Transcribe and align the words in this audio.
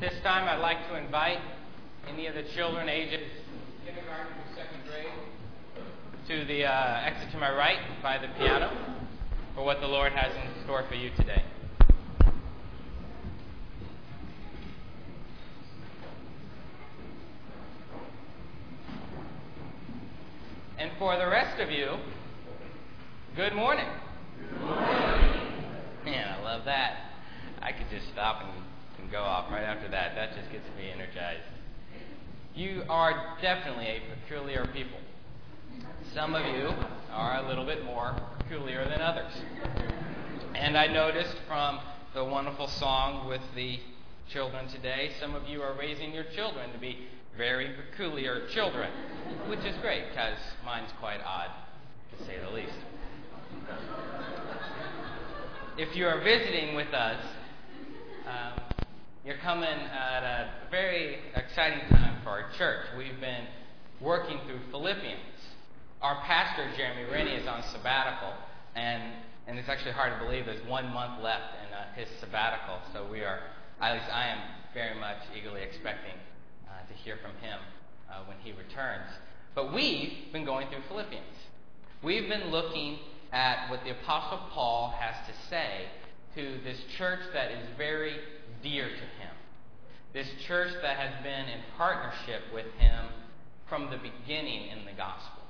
This 0.00 0.14
time 0.22 0.48
I'd 0.48 0.62
like 0.62 0.88
to 0.88 0.96
invite 0.96 1.40
any 2.08 2.26
of 2.26 2.34
the 2.34 2.42
children 2.54 2.88
ages 2.88 3.20
kindergarten 3.84 4.32
through 4.32 4.56
second 4.56 4.80
grade 4.88 5.12
to 6.26 6.46
the 6.46 6.64
uh, 6.64 7.02
exit 7.02 7.30
to 7.32 7.36
my 7.36 7.54
right 7.54 7.76
by 8.02 8.16
the 8.16 8.28
piano 8.38 8.72
for 9.54 9.62
what 9.62 9.78
the 9.82 9.86
Lord 9.86 10.12
has 10.12 10.32
in 10.34 10.64
store 10.64 10.86
for 10.88 10.94
you 10.94 11.10
today. 11.18 11.44
And 20.78 20.90
for 20.98 21.18
the 21.18 21.26
rest 21.26 21.60
of 21.60 21.70
you, 21.70 21.96
good 23.36 23.52
morning. 23.52 23.84
Good 24.50 24.60
morning. 24.62 24.86
Man, 26.06 26.38
I 26.38 26.42
love 26.42 26.64
that. 26.64 27.10
I 27.60 27.72
could 27.72 27.90
just 27.90 28.08
stop 28.08 28.42
and 28.42 28.69
go 29.10 29.20
off 29.20 29.50
right 29.50 29.62
after 29.62 29.88
that. 29.88 30.14
That 30.14 30.34
just 30.36 30.50
gets 30.52 30.64
me 30.76 30.90
energized. 30.92 31.42
You 32.54 32.82
are 32.88 33.36
definitely 33.40 33.86
a 33.86 34.00
peculiar 34.22 34.66
people. 34.72 34.98
Some 36.14 36.34
of 36.34 36.44
you 36.46 36.70
are 37.12 37.44
a 37.44 37.48
little 37.48 37.64
bit 37.64 37.84
more 37.84 38.14
peculiar 38.38 38.84
than 38.84 39.00
others. 39.00 39.32
And 40.54 40.76
I 40.76 40.86
noticed 40.86 41.36
from 41.46 41.80
the 42.14 42.24
wonderful 42.24 42.68
song 42.68 43.28
with 43.28 43.40
the 43.54 43.80
children 44.32 44.68
today, 44.68 45.12
some 45.20 45.34
of 45.34 45.48
you 45.48 45.62
are 45.62 45.74
raising 45.78 46.12
your 46.12 46.24
children 46.34 46.72
to 46.72 46.78
be 46.78 47.06
very 47.36 47.70
peculiar 47.90 48.46
children, 48.48 48.90
which 49.48 49.60
is 49.60 49.76
great 49.80 50.08
because 50.10 50.36
mine's 50.64 50.90
quite 51.00 51.20
odd, 51.24 51.50
to 52.16 52.24
say 52.24 52.36
the 52.44 52.50
least. 52.50 52.74
If 55.78 55.96
you 55.96 56.06
are 56.06 56.20
visiting 56.20 56.74
with 56.74 56.92
us, 56.92 57.24
um, 58.26 58.59
you're 59.24 59.36
coming 59.38 59.68
at 59.68 60.22
a 60.22 60.50
very 60.70 61.18
exciting 61.36 61.80
time 61.90 62.22
for 62.22 62.30
our 62.30 62.50
church. 62.56 62.86
We've 62.96 63.20
been 63.20 63.44
working 64.00 64.38
through 64.46 64.60
Philippians. 64.70 65.20
Our 66.00 66.22
pastor, 66.22 66.66
Jeremy 66.74 67.04
Rennie, 67.10 67.32
is 67.32 67.46
on 67.46 67.62
sabbatical, 67.70 68.32
and, 68.74 69.02
and 69.46 69.58
it's 69.58 69.68
actually 69.68 69.92
hard 69.92 70.18
to 70.18 70.24
believe 70.24 70.46
there's 70.46 70.66
one 70.66 70.86
month 70.94 71.22
left 71.22 71.52
in 71.66 71.74
uh, 71.74 71.92
his 71.94 72.08
sabbatical. 72.18 72.78
So 72.94 73.06
we 73.12 73.20
are, 73.20 73.40
at 73.82 73.92
least 73.92 74.06
I 74.10 74.28
am 74.28 74.38
very 74.72 74.98
much 74.98 75.18
eagerly 75.36 75.60
expecting 75.60 76.16
uh, 76.66 76.88
to 76.88 76.94
hear 76.94 77.18
from 77.20 77.32
him 77.46 77.58
uh, 78.10 78.24
when 78.26 78.38
he 78.42 78.52
returns. 78.52 79.10
But 79.54 79.74
we've 79.74 80.32
been 80.32 80.46
going 80.46 80.68
through 80.68 80.82
Philippians. 80.88 81.36
We've 82.02 82.26
been 82.26 82.50
looking 82.50 82.98
at 83.32 83.68
what 83.68 83.84
the 83.84 83.90
Apostle 83.90 84.40
Paul 84.50 84.94
has 84.98 85.14
to 85.26 85.34
say 85.50 85.88
to 86.36 86.58
this 86.64 86.78
church 86.96 87.20
that 87.34 87.50
is 87.50 87.66
very 87.76 88.16
dear 88.62 88.88
to 88.88 89.22
him. 89.22 89.34
This 90.12 90.28
church 90.46 90.72
that 90.82 90.96
has 90.96 91.22
been 91.22 91.48
in 91.48 91.60
partnership 91.76 92.42
with 92.52 92.66
him 92.78 93.06
from 93.68 93.90
the 93.90 93.98
beginning 93.98 94.68
in 94.68 94.84
the 94.84 94.92
gospel. 94.92 95.42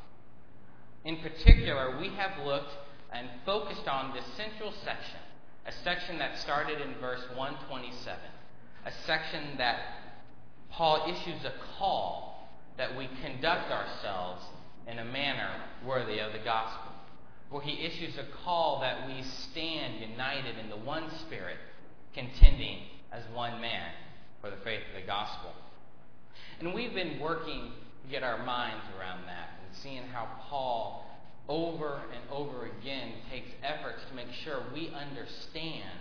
In 1.04 1.16
particular, 1.18 1.98
we 1.98 2.08
have 2.10 2.44
looked 2.44 2.72
and 3.12 3.28
focused 3.46 3.88
on 3.88 4.14
this 4.14 4.24
central 4.36 4.72
section, 4.84 5.18
a 5.66 5.72
section 5.82 6.18
that 6.18 6.38
started 6.38 6.80
in 6.80 6.94
verse 7.00 7.22
127, 7.34 8.18
a 8.84 8.92
section 9.06 9.56
that 9.56 9.78
Paul 10.70 11.06
issues 11.10 11.44
a 11.44 11.52
call 11.78 12.48
that 12.76 12.96
we 12.96 13.08
conduct 13.22 13.70
ourselves 13.70 14.44
in 14.86 14.98
a 14.98 15.04
manner 15.04 15.50
worthy 15.84 16.18
of 16.20 16.32
the 16.32 16.38
gospel, 16.38 16.92
where 17.48 17.62
he 17.62 17.84
issues 17.84 18.16
a 18.16 18.26
call 18.44 18.80
that 18.80 19.06
we 19.08 19.22
stand 19.22 20.00
united 20.00 20.58
in 20.58 20.70
the 20.70 20.76
one 20.76 21.10
spirit, 21.20 21.56
contending 22.12 22.80
as 23.12 23.22
one 23.34 23.60
man 23.60 23.92
for 24.40 24.50
the 24.50 24.56
faith 24.64 24.80
of 24.94 25.00
the 25.00 25.06
gospel. 25.06 25.52
And 26.60 26.74
we've 26.74 26.94
been 26.94 27.18
working 27.20 27.72
to 28.04 28.10
get 28.10 28.22
our 28.22 28.44
minds 28.44 28.84
around 28.98 29.26
that 29.26 29.50
and 29.64 29.76
seeing 29.82 30.02
how 30.04 30.28
Paul, 30.48 31.06
over 31.48 32.00
and 32.14 32.22
over 32.30 32.66
again, 32.66 33.12
takes 33.30 33.50
efforts 33.62 34.02
to 34.08 34.14
make 34.14 34.30
sure 34.44 34.62
we 34.72 34.88
understand 34.88 35.98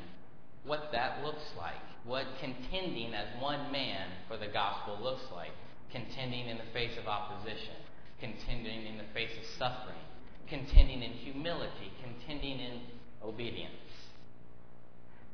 what 0.64 0.90
that 0.92 1.24
looks 1.24 1.44
like, 1.58 1.82
what 2.06 2.26
contending 2.40 3.14
as 3.14 3.28
one 3.42 3.72
man 3.72 4.08
for 4.28 4.38
the 4.38 4.48
gospel 4.48 5.00
looks 5.02 5.24
like, 5.34 5.52
contending 5.92 6.48
in 6.48 6.58
the 6.58 6.74
face 6.74 6.98
of 7.00 7.08
opposition, 7.08 7.76
contending 8.20 8.86
in 8.86 8.98
the 8.98 9.04
face 9.14 9.32
of 9.38 9.46
suffering, 9.58 9.98
contending 10.48 11.02
in 11.02 11.12
humility, 11.12 11.92
contending 12.04 12.60
in 12.60 12.82
obedience. 13.24 13.74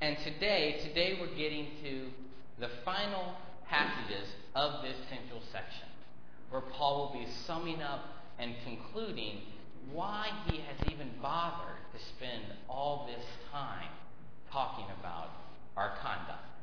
And 0.05 0.19
today, 0.19 0.77
today 0.83 1.17
we're 1.19 1.35
getting 1.35 1.65
to 1.81 2.11
the 2.59 2.69
final 2.85 3.33
passages 3.67 4.27
of 4.53 4.83
this 4.83 4.95
central 5.09 5.41
section, 5.51 5.87
where 6.51 6.61
Paul 6.61 7.09
will 7.11 7.19
be 7.21 7.27
summing 7.47 7.81
up 7.81 8.01
and 8.37 8.53
concluding 8.63 9.41
why 9.91 10.29
he 10.45 10.57
has 10.57 10.77
even 10.85 11.09
bothered 11.23 11.81
to 11.91 12.05
spend 12.05 12.43
all 12.69 13.09
this 13.09 13.25
time 13.51 13.89
talking 14.51 14.85
about 14.99 15.29
our 15.75 15.97
conduct. 15.99 16.53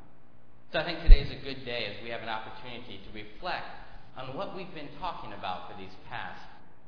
So 0.71 0.79
I 0.79 0.85
think 0.85 1.01
today 1.01 1.19
is 1.19 1.31
a 1.31 1.43
good 1.43 1.65
day 1.65 1.87
as 1.87 2.01
we 2.01 2.11
have 2.11 2.21
an 2.21 2.29
opportunity 2.29 3.01
to 3.03 3.13
reflect 3.13 3.67
on 4.15 4.37
what 4.37 4.55
we've 4.55 4.73
been 4.73 4.87
talking 5.01 5.33
about 5.33 5.69
for 5.69 5.77
these 5.77 5.91
past 6.09 6.39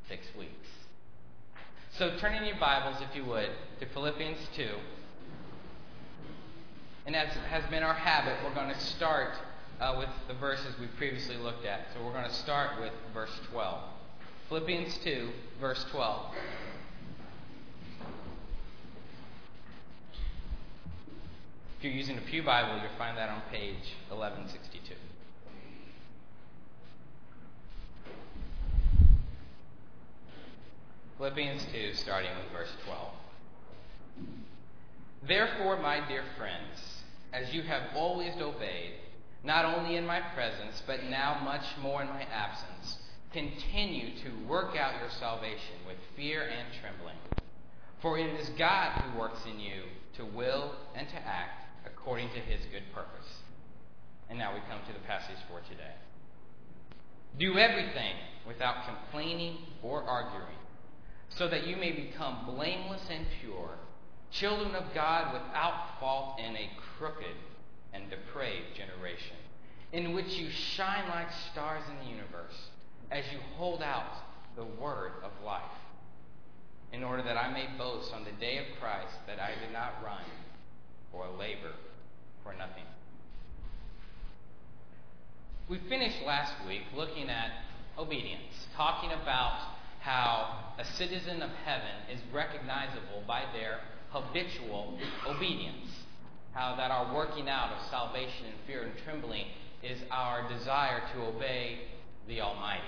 six 0.07 0.25
weeks. 0.39 0.69
So 1.97 2.15
turn 2.17 2.33
in 2.33 2.45
your 2.45 2.59
Bibles, 2.61 3.01
if 3.01 3.13
you 3.13 3.25
would, 3.25 3.49
to 3.81 3.85
Philippians 3.87 4.39
2. 4.55 4.69
And 7.05 7.15
as 7.15 7.29
has 7.49 7.63
been 7.69 7.83
our 7.83 7.93
habit, 7.93 8.33
we're 8.43 8.55
going 8.55 8.73
to 8.73 8.79
start 8.79 9.33
uh, 9.79 9.95
with 9.97 10.09
the 10.27 10.33
verses 10.33 10.73
we 10.79 10.87
previously 10.97 11.37
looked 11.37 11.65
at. 11.65 11.87
So 11.93 12.03
we're 12.03 12.13
going 12.13 12.27
to 12.27 12.33
start 12.33 12.79
with 12.79 12.91
verse 13.13 13.29
12. 13.51 13.79
Philippians 14.49 14.97
2, 15.03 15.29
verse 15.61 15.85
12. 15.91 16.25
If 21.77 21.83
you're 21.83 21.93
using 21.93 22.17
a 22.17 22.21
Pew 22.21 22.41
Bible, 22.41 22.81
you'll 22.81 22.97
find 22.97 23.15
that 23.17 23.29
on 23.29 23.41
page 23.51 23.93
1162. 24.09 24.95
Philippians 31.17 31.65
2, 31.71 31.93
starting 31.93 32.31
with 32.31 32.51
verse 32.51 32.71
12. 32.85 32.99
Therefore, 35.27 35.77
my 35.77 36.07
dear 36.07 36.23
friends, 36.37 36.94
as 37.35 37.53
you 37.53 37.63
have 37.63 37.83
always 37.95 38.33
obeyed, 38.39 38.93
not 39.43 39.65
only 39.65 39.97
in 39.97 40.05
my 40.05 40.21
presence, 40.21 40.81
but 40.87 41.03
now 41.03 41.41
much 41.43 41.65
more 41.81 42.01
in 42.01 42.07
my 42.07 42.23
absence, 42.23 42.97
continue 43.33 44.17
to 44.23 44.47
work 44.47 44.77
out 44.77 44.99
your 45.01 45.09
salvation 45.19 45.75
with 45.85 45.97
fear 46.15 46.43
and 46.43 46.67
trembling. 46.79 47.17
For 48.01 48.17
it 48.17 48.39
is 48.39 48.49
God 48.57 48.91
who 49.01 49.19
works 49.19 49.39
in 49.45 49.59
you 49.59 49.83
to 50.15 50.25
will 50.25 50.75
and 50.95 51.09
to 51.09 51.15
act 51.15 51.65
according 51.85 52.29
to 52.29 52.39
his 52.39 52.61
good 52.71 52.83
purpose. 52.93 53.27
And 54.29 54.39
now 54.39 54.53
we 54.53 54.61
come 54.69 54.79
to 54.87 54.93
the 54.93 55.05
passage 55.05 55.37
for 55.49 55.59
today. 55.69 55.93
Do 57.37 57.57
everything 57.57 58.13
without 58.47 58.85
complaining 58.85 59.57
or 59.83 60.03
arguing, 60.03 60.57
so 61.29 61.49
that 61.49 61.67
you 61.67 61.75
may 61.75 61.91
become 61.91 62.45
blameless 62.45 63.01
and 63.09 63.25
pure 63.41 63.77
children 64.39 64.75
of 64.75 64.83
God 64.93 65.33
without 65.33 65.99
fault 65.99 66.39
in 66.39 66.55
a 66.55 66.69
crooked 66.97 67.35
and 67.93 68.09
depraved 68.09 68.75
generation, 68.75 69.37
in 69.93 70.13
which 70.13 70.33
you 70.33 70.49
shine 70.49 71.07
like 71.09 71.27
stars 71.51 71.83
in 71.89 72.05
the 72.05 72.11
universe 72.11 72.69
as 73.11 73.23
you 73.31 73.39
hold 73.57 73.81
out 73.81 74.11
the 74.55 74.65
word 74.65 75.11
of 75.23 75.31
life, 75.45 75.61
in 76.91 77.03
order 77.03 77.23
that 77.23 77.37
I 77.37 77.51
may 77.51 77.67
boast 77.77 78.13
on 78.13 78.23
the 78.23 78.31
day 78.39 78.57
of 78.57 78.65
Christ 78.79 79.13
that 79.27 79.39
I 79.39 79.51
did 79.63 79.71
not 79.71 79.93
run 80.03 80.23
or 81.13 81.27
labor 81.37 81.73
for 82.43 82.53
nothing. 82.53 82.83
We 85.67 85.79
finished 85.89 86.21
last 86.25 86.53
week 86.67 86.83
looking 86.95 87.29
at 87.29 87.51
obedience, 87.97 88.67
talking 88.75 89.11
about 89.11 89.57
how 89.99 90.73
a 90.77 90.85
citizen 90.85 91.41
of 91.41 91.49
heaven 91.65 92.13
is 92.13 92.19
recognizable 92.31 93.23
by 93.25 93.43
their 93.53 93.79
habitual 94.15 94.97
obedience. 95.27 95.91
How 96.53 96.75
that 96.77 96.89
our 96.89 97.13
working 97.13 97.49
out 97.49 97.73
of 97.73 97.89
salvation 97.89 98.45
in 98.45 98.53
fear 98.65 98.83
and 98.83 98.93
trembling 99.03 99.45
is 99.83 99.99
our 100.09 100.47
desire 100.47 101.01
to 101.13 101.21
obey 101.23 101.79
the 102.27 102.39
Almighty. 102.39 102.81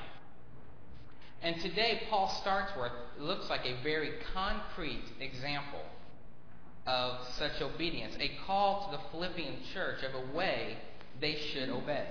And 1.42 1.60
today, 1.62 2.04
Paul 2.10 2.30
starts 2.42 2.72
with 2.80 2.92
looks 3.20 3.50
like 3.50 3.66
a 3.66 3.84
very 3.84 4.14
concrete 4.34 5.04
example 5.20 5.84
of 6.88 7.28
such 7.38 7.62
obedience, 7.62 8.16
a 8.20 8.32
call 8.46 8.86
to 8.86 8.98
the 8.98 9.04
Philippian 9.12 9.58
church 9.74 10.04
of 10.04 10.16
a 10.16 10.36
way 10.36 10.78
they 11.20 11.36
should 11.36 11.70
obey. 11.70 12.08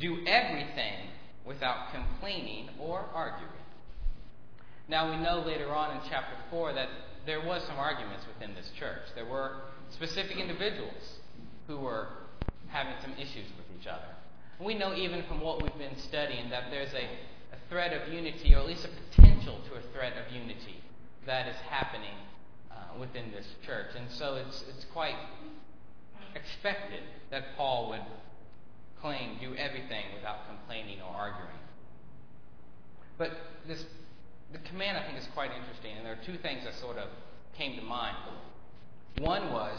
Do 0.00 0.26
everything 0.26 1.10
without 1.44 1.92
complaining 1.92 2.70
or 2.78 3.04
arguing. 3.14 3.52
Now, 4.88 5.10
we 5.10 5.16
know 5.22 5.42
later 5.44 5.74
on 5.74 5.96
in 5.96 6.02
chapter 6.08 6.36
4 6.50 6.72
that 6.74 6.88
there 7.26 7.44
was 7.44 7.62
some 7.64 7.76
arguments 7.76 8.24
within 8.26 8.54
this 8.54 8.70
church. 8.78 9.02
There 9.14 9.26
were 9.26 9.62
specific 9.90 10.36
individuals 10.36 11.18
who 11.66 11.78
were 11.78 12.08
having 12.68 12.94
some 13.02 13.12
issues 13.14 13.46
with 13.56 13.66
each 13.80 13.86
other. 13.86 14.14
We 14.60 14.74
know 14.74 14.94
even 14.94 15.24
from 15.24 15.40
what 15.40 15.60
we've 15.60 15.76
been 15.76 15.98
studying 15.98 16.50
that 16.50 16.70
there's 16.70 16.94
a, 16.94 17.08
a 17.52 17.92
of 17.92 18.12
unity, 18.12 18.54
or 18.54 18.58
at 18.58 18.66
least 18.66 18.86
a 18.86 19.16
potential 19.16 19.60
to 19.68 19.74
a 19.76 19.82
thread 19.92 20.14
of 20.16 20.32
unity, 20.32 20.82
that 21.26 21.48
is 21.48 21.56
happening 21.68 22.14
uh, 22.70 22.98
within 22.98 23.32
this 23.32 23.46
church. 23.66 23.90
And 23.96 24.06
so 24.10 24.36
it's, 24.36 24.64
it's 24.68 24.86
quite 24.92 25.16
expected 26.34 27.00
that 27.30 27.56
Paul 27.56 27.88
would 27.90 28.02
claim 29.00 29.38
do 29.40 29.54
everything 29.56 30.04
without 30.14 30.46
complaining 30.48 31.00
or 31.00 31.14
arguing. 31.14 31.50
But 33.18 33.32
this, 33.66 33.84
the 34.52 34.58
command 34.58 34.96
I 34.96 35.04
think 35.04 35.18
is 35.18 35.28
quite 35.34 35.50
interesting, 35.52 35.96
and 35.96 36.06
there 36.06 36.12
are 36.12 36.24
two 36.24 36.38
things 36.38 36.64
that 36.64 36.74
sort 36.74 36.98
of 36.98 37.08
came 37.56 37.76
to 37.76 37.82
mind. 37.82 38.16
One 39.18 39.52
was 39.52 39.78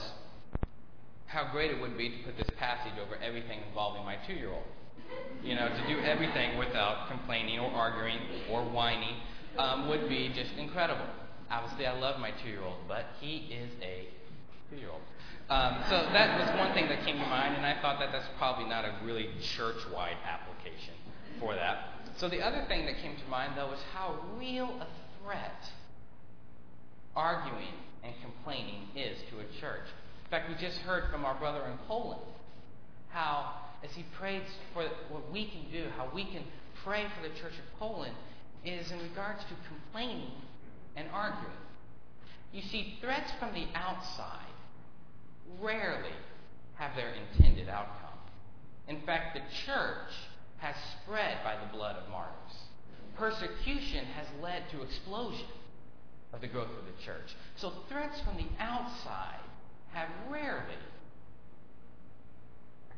how 1.28 1.52
great 1.52 1.72
it 1.72 1.80
would 1.80 1.98
be 1.98 2.10
to 2.10 2.18
put 2.24 2.38
this 2.38 2.50
passage 2.58 2.94
over 3.00 3.16
everything 3.22 3.60
involving 3.68 4.04
my 4.06 4.16
two 4.25 4.34
year 4.34 4.52
old. 4.52 4.64
You 5.44 5.56
know, 5.56 5.69
to 5.69 5.88
do 5.88 6.00
everything 6.02 6.58
without 6.58 7.08
complaining 7.10 7.60
or 7.60 7.72
arguing 7.72 8.19
or 8.50 8.64
whining 8.64 9.16
um, 9.58 9.88
would 9.88 10.10
be 10.10 10.30
just 10.30 10.52
incredible. 10.58 11.06
Obviously, 11.50 11.86
I 11.86 11.98
love 11.98 12.20
my 12.20 12.31
two 12.44 12.50
year 12.50 12.63
old, 12.63 12.78
but 12.88 13.06
he 13.22 13.50
is 13.52 13.70
a 13.81 14.08
two 14.70 14.78
year 14.78 14.90
old. 14.90 15.02
Um, 15.50 15.78
so 15.90 15.96
that 16.12 16.40
was 16.40 16.60
one 16.60 16.74
thing 16.74 16.90
that 16.90 17.06
came 17.06 17.20
to 17.20 17.25
mind, 17.25 17.56
and 17.56 17.66
I 17.66 17.81
thought 17.81 18.00
that 18.00 18.12
that's 18.12 18.28
probably 18.38 18.66
not 18.66 18.84
a 18.84 18.96
really 19.06 19.30
church 19.42 19.78
wide 19.94 20.18
application 20.25 20.94
for 21.40 21.56
that. 21.56 21.97
So 22.18 22.28
the 22.28 22.42
other 22.42 22.66
thing 22.68 22.86
that 22.88 22.98
came 22.98 23.16
to 23.16 23.30
mind, 23.30 23.54
though, 23.56 23.72
is 23.74 23.80
how 23.94 24.19
real 24.40 24.66
a 24.81 24.88
threat 25.22 25.72
arguing 27.16 27.74
and 28.04 28.14
complaining 28.22 28.88
is 28.96 29.18
to 29.30 29.40
a 29.40 29.60
church. 29.60 29.86
In 30.25 30.31
fact, 30.31 30.50
we 30.50 30.56
just 30.56 30.80
heard 30.80 31.12
from 31.12 31.25
our 31.25 31.36
brother 31.36 31.64
in 31.66 31.78
Poland 31.88 32.22
how, 33.10 33.54
as 33.84 33.92
he 33.92 34.04
prays 34.18 34.42
for 34.74 34.84
what 35.10 35.31
we 35.31 35.46
can 35.46 35.72
do, 35.72 35.90
how 35.96 36.10
we 36.14 36.25
can 36.25 36.44
pray 36.84 37.06
for 37.16 37.28
the 37.28 37.34
church 37.36 37.54
of 37.54 37.80
Poland, 37.80 38.16
is 38.66 38.92
in 38.92 39.00
regards 39.00 39.44
to 39.44 39.54
complaining 39.68 40.31
and 40.96 41.08
arguing. 41.13 41.54
You 42.52 42.63
see, 42.63 42.98
threats 43.00 43.31
from 43.40 43.54
the 43.54 43.68
outside 43.75 44.42
rarely 45.62 46.16
have 46.75 46.96
their 46.96 47.13
intended 47.13 47.70
outcome. 47.70 48.18
In 48.88 49.02
fact, 49.02 49.36
the 49.36 49.42
church 49.66 50.13
has 50.57 50.75
spread 51.01 51.38
by 51.44 51.56
the 51.56 51.71
blood 51.71 51.95
of 51.95 52.09
martyrs. 52.09 52.33
Persecution 53.15 54.06
has 54.06 54.27
led 54.42 54.63
to 54.71 54.81
explosion 54.81 55.48
of 56.33 56.42
the 56.42 56.48
growth 56.48 56.69
of 56.69 56.86
the 56.86 57.04
church. 57.04 57.36
So 57.56 57.71
threats 57.89 58.19
from 58.21 58.38
the 58.38 58.48
outside 58.59 59.39
have 59.94 60.09
rarely 60.30 60.77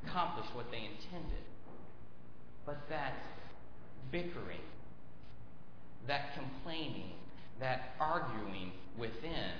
accomplished 0.03 0.53
what 0.55 0.71
they 0.71 0.77
intended. 0.77 1.43
But 2.65 2.77
that 2.89 3.13
bickering, 4.11 4.61
that 6.07 6.33
complaining, 6.35 7.13
that 7.59 7.93
arguing 7.99 8.71
within 8.97 9.53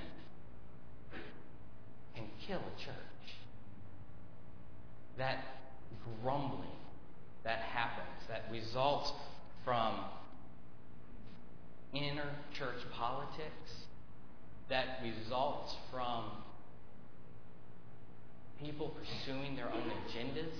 can 2.16 2.26
kill 2.48 2.60
a 2.60 2.84
church. 2.84 3.36
That 5.18 5.44
grumbling 6.22 6.70
that 7.44 7.60
happens, 7.60 8.28
that 8.28 8.44
results 8.52 9.12
from 9.64 9.96
inner 11.94 12.30
church 12.54 12.82
politics, 12.94 13.86
that 14.70 15.00
results 15.04 15.76
from 15.92 16.26
people 18.62 18.90
pursuing 18.90 19.56
their 19.56 19.68
own 19.68 19.92
agendas, 20.08 20.54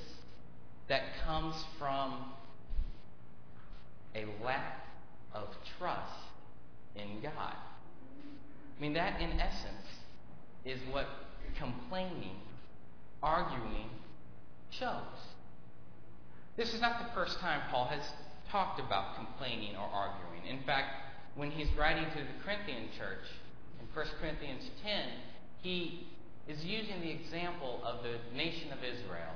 that 0.88 1.04
comes 1.26 1.56
from 1.78 2.34
a 4.16 4.26
lack 4.44 4.86
of 5.34 5.48
trust 5.78 6.14
in 6.96 7.22
God. 7.22 7.56
I 8.78 8.82
mean, 8.82 8.94
that 8.94 9.22
in 9.22 9.40
essence 9.40 9.88
is 10.66 10.80
what 10.92 11.08
complaining, 11.58 12.38
arguing 13.22 13.90
shows. 14.72 15.29
This 16.60 16.74
is 16.74 16.82
not 16.82 17.00
the 17.00 17.14
first 17.14 17.40
time 17.40 17.62
Paul 17.72 17.86
has 17.86 18.02
talked 18.52 18.82
about 18.82 19.16
complaining 19.16 19.78
or 19.78 19.88
arguing. 19.94 20.46
In 20.46 20.62
fact, 20.66 20.94
when 21.36 21.52
he's 21.52 21.72
writing 21.78 22.04
to 22.04 22.18
the 22.18 22.44
Corinthian 22.44 22.90
church 22.98 23.24
in 23.80 23.88
1 23.94 24.06
Corinthians 24.20 24.70
10, 24.84 25.08
he 25.62 26.06
is 26.50 26.66
using 26.66 27.00
the 27.00 27.12
example 27.12 27.80
of 27.86 28.04
the 28.04 28.18
nation 28.36 28.74
of 28.74 28.80
Israel 28.84 29.32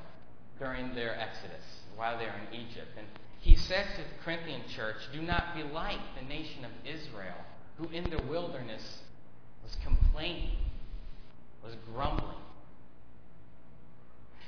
during 0.59 0.93
their 0.95 1.17
exodus 1.17 1.63
while 1.95 2.17
they're 2.17 2.35
in 2.51 2.59
Egypt. 2.59 2.89
And 2.97 3.07
he 3.39 3.55
says 3.55 3.85
to 3.95 4.01
the 4.01 4.23
Corinthian 4.25 4.63
church, 4.75 4.97
Do 5.13 5.21
not 5.21 5.55
be 5.55 5.63
like 5.63 5.99
the 6.19 6.27
nation 6.27 6.65
of 6.65 6.71
Israel, 6.85 7.39
who 7.77 7.87
in 7.87 8.09
the 8.09 8.21
wilderness 8.23 8.99
was 9.63 9.77
complaining, 9.81 10.57
was 11.63 11.75
grumbling. 11.93 12.35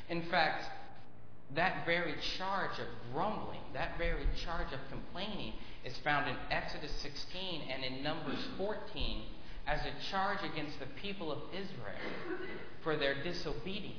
In 0.10 0.24
fact, 0.24 0.66
that 1.54 1.86
very 1.86 2.16
charge 2.38 2.80
of 2.80 2.88
grumbling, 3.14 3.62
that 3.74 3.98
very 3.98 4.26
charge 4.44 4.74
of 4.74 4.80
complaining, 4.90 5.54
is 5.84 5.96
found 6.00 6.28
in 6.28 6.36
Exodus 6.50 6.92
16 7.02 7.62
and 7.70 7.84
in 7.84 8.04
Numbers 8.04 8.40
14 8.58 9.24
as 9.68 9.80
a 9.82 10.12
charge 10.12 10.40
against 10.44 10.80
the 10.80 10.88
people 11.02 11.32
of 11.32 11.40
Israel 11.54 12.40
for 12.84 12.96
their 12.96 13.24
disobedience. 13.24 13.96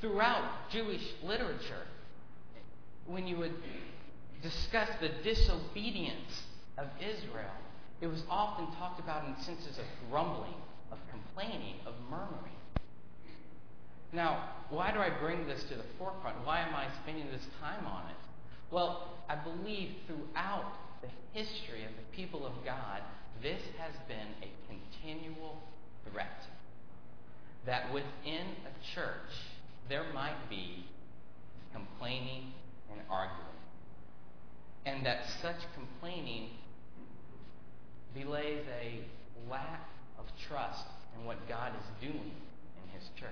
Throughout 0.00 0.70
Jewish 0.70 1.02
literature, 1.24 1.86
when 3.06 3.26
you 3.26 3.36
would 3.38 3.54
discuss 4.42 4.88
the 5.00 5.10
disobedience 5.22 6.42
of 6.76 6.86
Israel, 7.00 7.50
it 8.00 8.06
was 8.06 8.22
often 8.30 8.66
talked 8.76 9.00
about 9.00 9.26
in 9.26 9.34
senses 9.42 9.78
of 9.78 9.84
grumbling, 10.10 10.54
of 10.92 10.98
complaining, 11.10 11.76
of 11.84 11.94
murmuring. 12.08 12.57
Now, 14.12 14.50
why 14.70 14.92
do 14.92 14.98
I 14.98 15.10
bring 15.10 15.46
this 15.46 15.62
to 15.64 15.74
the 15.74 15.84
forefront? 15.98 16.36
Why 16.44 16.60
am 16.60 16.74
I 16.74 16.86
spending 17.02 17.30
this 17.30 17.46
time 17.60 17.86
on 17.86 18.02
it? 18.08 18.16
Well, 18.70 19.18
I 19.28 19.36
believe 19.36 19.90
throughout 20.06 20.72
the 21.02 21.08
history 21.32 21.84
of 21.84 21.90
the 21.90 22.16
people 22.16 22.46
of 22.46 22.52
God, 22.64 23.02
this 23.42 23.60
has 23.78 23.94
been 24.08 24.28
a 24.42 24.50
continual 24.68 25.62
threat. 26.10 26.44
That 27.66 27.92
within 27.92 28.46
a 28.64 28.94
church, 28.94 29.32
there 29.88 30.04
might 30.14 30.48
be 30.48 30.86
complaining 31.72 32.52
and 32.90 33.00
arguing. 33.10 33.44
And 34.86 35.04
that 35.04 35.24
such 35.42 35.56
complaining 35.74 36.50
belays 38.14 38.64
a 38.80 39.00
lack 39.50 39.88
of 40.18 40.24
trust 40.48 40.86
in 41.18 41.26
what 41.26 41.46
God 41.48 41.72
is 41.76 42.08
doing 42.08 42.32
in 42.32 42.98
His 42.98 43.08
church. 43.18 43.28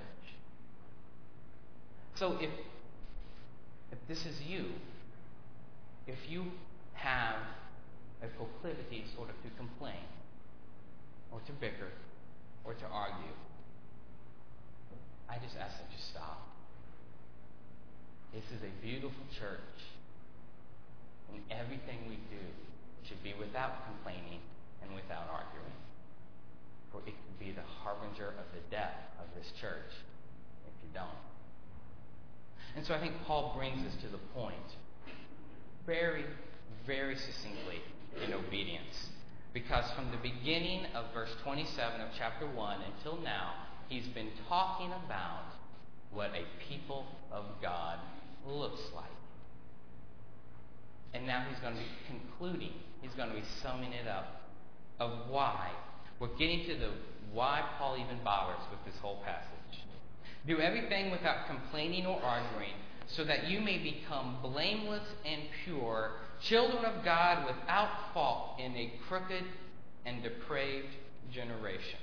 So 2.17 2.39
if, 2.41 2.51
if 3.93 3.99
this 4.09 4.25
is 4.25 4.41
you, 4.41 4.65
if 6.07 6.17
you 6.29 6.47
have 6.95 7.37
a 8.23 8.27
proclivity 8.27 9.05
sort 9.15 9.29
of 9.29 9.37
to 9.43 9.51
complain, 9.59 10.09
or 11.31 11.41
to 11.41 11.53
bicker, 11.53 11.93
or 12.65 12.73
to 12.73 12.87
argue, 12.87 13.37
I 15.29 15.37
just 15.45 15.57
ask 15.61 15.77
that 15.77 15.93
you 15.93 16.01
stop. 16.01 16.41
This 18.33 18.45
is 18.45 18.65
a 18.65 18.73
beautiful 18.81 19.27
church, 19.39 19.77
and 21.29 21.43
everything 21.51 22.09
we 22.09 22.17
do 22.33 22.41
should 23.05 23.23
be 23.23 23.35
without 23.39 23.85
complaining 23.85 24.41
and 24.81 24.95
without 24.95 25.29
arguing. 25.29 25.77
For 26.91 27.05
it 27.05 27.13
could 27.13 27.39
be 27.39 27.53
the 27.53 27.67
harbinger 27.85 28.29
of 28.29 28.49
the 28.57 28.65
death 28.71 28.97
of 29.21 29.27
this 29.37 29.53
church 29.61 29.93
if 30.65 30.73
you 30.81 30.89
don't. 30.95 31.36
And 32.77 32.85
so 32.85 32.95
I 32.95 33.01
think 33.01 33.15
Paul 33.27 33.55
brings 33.57 33.87
us 33.87 33.95
to 34.03 34.09
the 34.09 34.19
point 34.35 34.55
very, 35.87 36.25
very 36.87 37.17
succinctly 37.17 37.81
in 38.25 38.35
obedience. 38.35 39.09
Because 39.55 39.91
from 39.93 40.11
the 40.11 40.19
beginning 40.19 40.85
of 40.95 41.07
verse 41.15 41.31
27 41.43 42.01
of 42.01 42.09
chapter 42.19 42.47
1 42.47 42.79
until 42.97 43.17
now, 43.23 43.55
he's 43.89 44.07
been 44.09 44.29
talking 44.49 44.93
about 45.07 45.45
what 46.13 46.31
a 46.35 46.45
people 46.69 47.07
of 47.33 47.45
God 47.63 47.99
looks 48.47 48.83
like. 48.95 49.05
And 51.15 51.27
now 51.27 51.47
he's 51.49 51.59
going 51.61 51.75
to 51.75 51.81
be 51.81 51.87
concluding, 52.07 52.73
he's 53.01 53.15
going 53.15 53.31
to 53.31 53.35
be 53.35 53.45
summing 53.63 53.95
it 53.95 54.07
up 54.07 54.43
of 55.01 55.31
why. 55.31 55.71
We're 56.19 56.37
getting 56.37 56.67
to 56.67 56.75
the 56.75 56.91
why 57.33 57.63
Paul 57.79 57.97
even 57.97 58.23
bothers 58.23 58.63
with 58.71 58.85
this 58.85 59.01
whole 59.01 59.23
passage. 59.25 59.56
Do 60.47 60.61
everything 60.61 61.11
without 61.11 61.47
complaining 61.47 62.07
or 62.07 62.23
arguing, 62.23 62.75
so 63.07 63.25
that 63.25 63.49
you 63.49 63.61
may 63.61 63.79
become 63.79 64.39
blameless 64.43 65.09
and 65.25 65.43
pure, 65.65 66.13
children 66.41 66.85
of 66.85 67.05
God 67.05 67.47
without 67.47 68.13
fault 68.15 68.61
in 68.61 68.77
a 68.77 68.93
crooked 69.09 69.45
and 70.05 70.23
depraved 70.23 70.95
generation. 71.33 71.99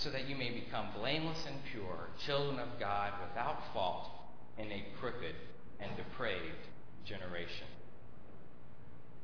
so 0.00 0.10
that 0.10 0.26
you 0.26 0.34
may 0.34 0.50
become 0.50 0.86
blameless 0.98 1.44
and 1.46 1.56
pure, 1.70 2.08
children 2.24 2.58
of 2.58 2.68
God 2.80 3.12
without 3.28 3.62
fault 3.74 4.08
in 4.56 4.72
a 4.72 4.84
crooked 4.98 5.34
and 5.78 5.90
depraved 5.94 6.68
generation. 7.04 7.66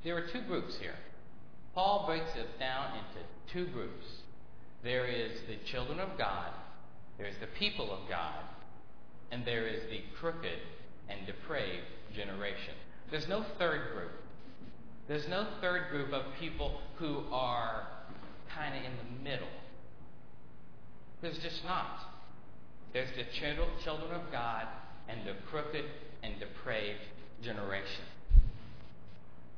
There 0.04 0.16
are 0.16 0.26
two 0.26 0.42
groups 0.42 0.76
here. 0.76 0.96
Paul 1.74 2.04
breaks 2.06 2.36
it 2.36 2.58
down 2.58 2.92
into 2.98 3.26
two 3.50 3.72
groups. 3.72 4.04
There 4.84 5.06
is 5.06 5.32
the 5.48 5.56
children 5.70 5.98
of 5.98 6.18
God, 6.18 6.50
there 7.18 7.26
is 7.26 7.36
the 7.40 7.46
people 7.58 7.92
of 7.92 8.08
God, 8.08 8.42
and 9.30 9.44
there 9.44 9.66
is 9.66 9.80
the 9.90 10.00
crooked 10.20 10.58
and 11.08 11.26
depraved 11.26 11.86
generation. 12.14 12.74
There's 13.10 13.28
no 13.28 13.44
third 13.58 13.92
group. 13.94 14.12
There's 15.08 15.28
no 15.28 15.46
third 15.60 15.90
group 15.90 16.12
of 16.12 16.24
people 16.40 16.80
who 16.96 17.22
are 17.30 17.86
kind 18.54 18.74
of 18.76 18.82
in 18.84 18.92
the 18.98 19.30
middle. 19.30 19.48
There's 21.22 21.38
just 21.38 21.64
not. 21.64 22.00
There's 22.92 23.10
the 23.16 23.24
children 23.84 24.10
of 24.12 24.32
God 24.32 24.66
and 25.08 25.26
the 25.26 25.34
crooked 25.50 25.84
and 26.22 26.38
depraved 26.40 27.00
generation. 27.42 28.04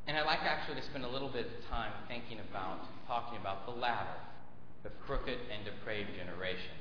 And 0.06 0.16
I'd 0.16 0.26
like 0.26 0.40
actually 0.40 0.80
to 0.80 0.86
spend 0.86 1.04
a 1.04 1.08
little 1.08 1.28
bit 1.28 1.46
of 1.46 1.68
time 1.68 1.92
thinking 2.08 2.38
about, 2.50 2.80
talking 3.06 3.38
about 3.38 3.66
the 3.66 3.72
latter, 3.72 4.16
the 4.82 4.90
crooked 5.06 5.38
and 5.52 5.64
depraved 5.64 6.10
generation. 6.16 6.77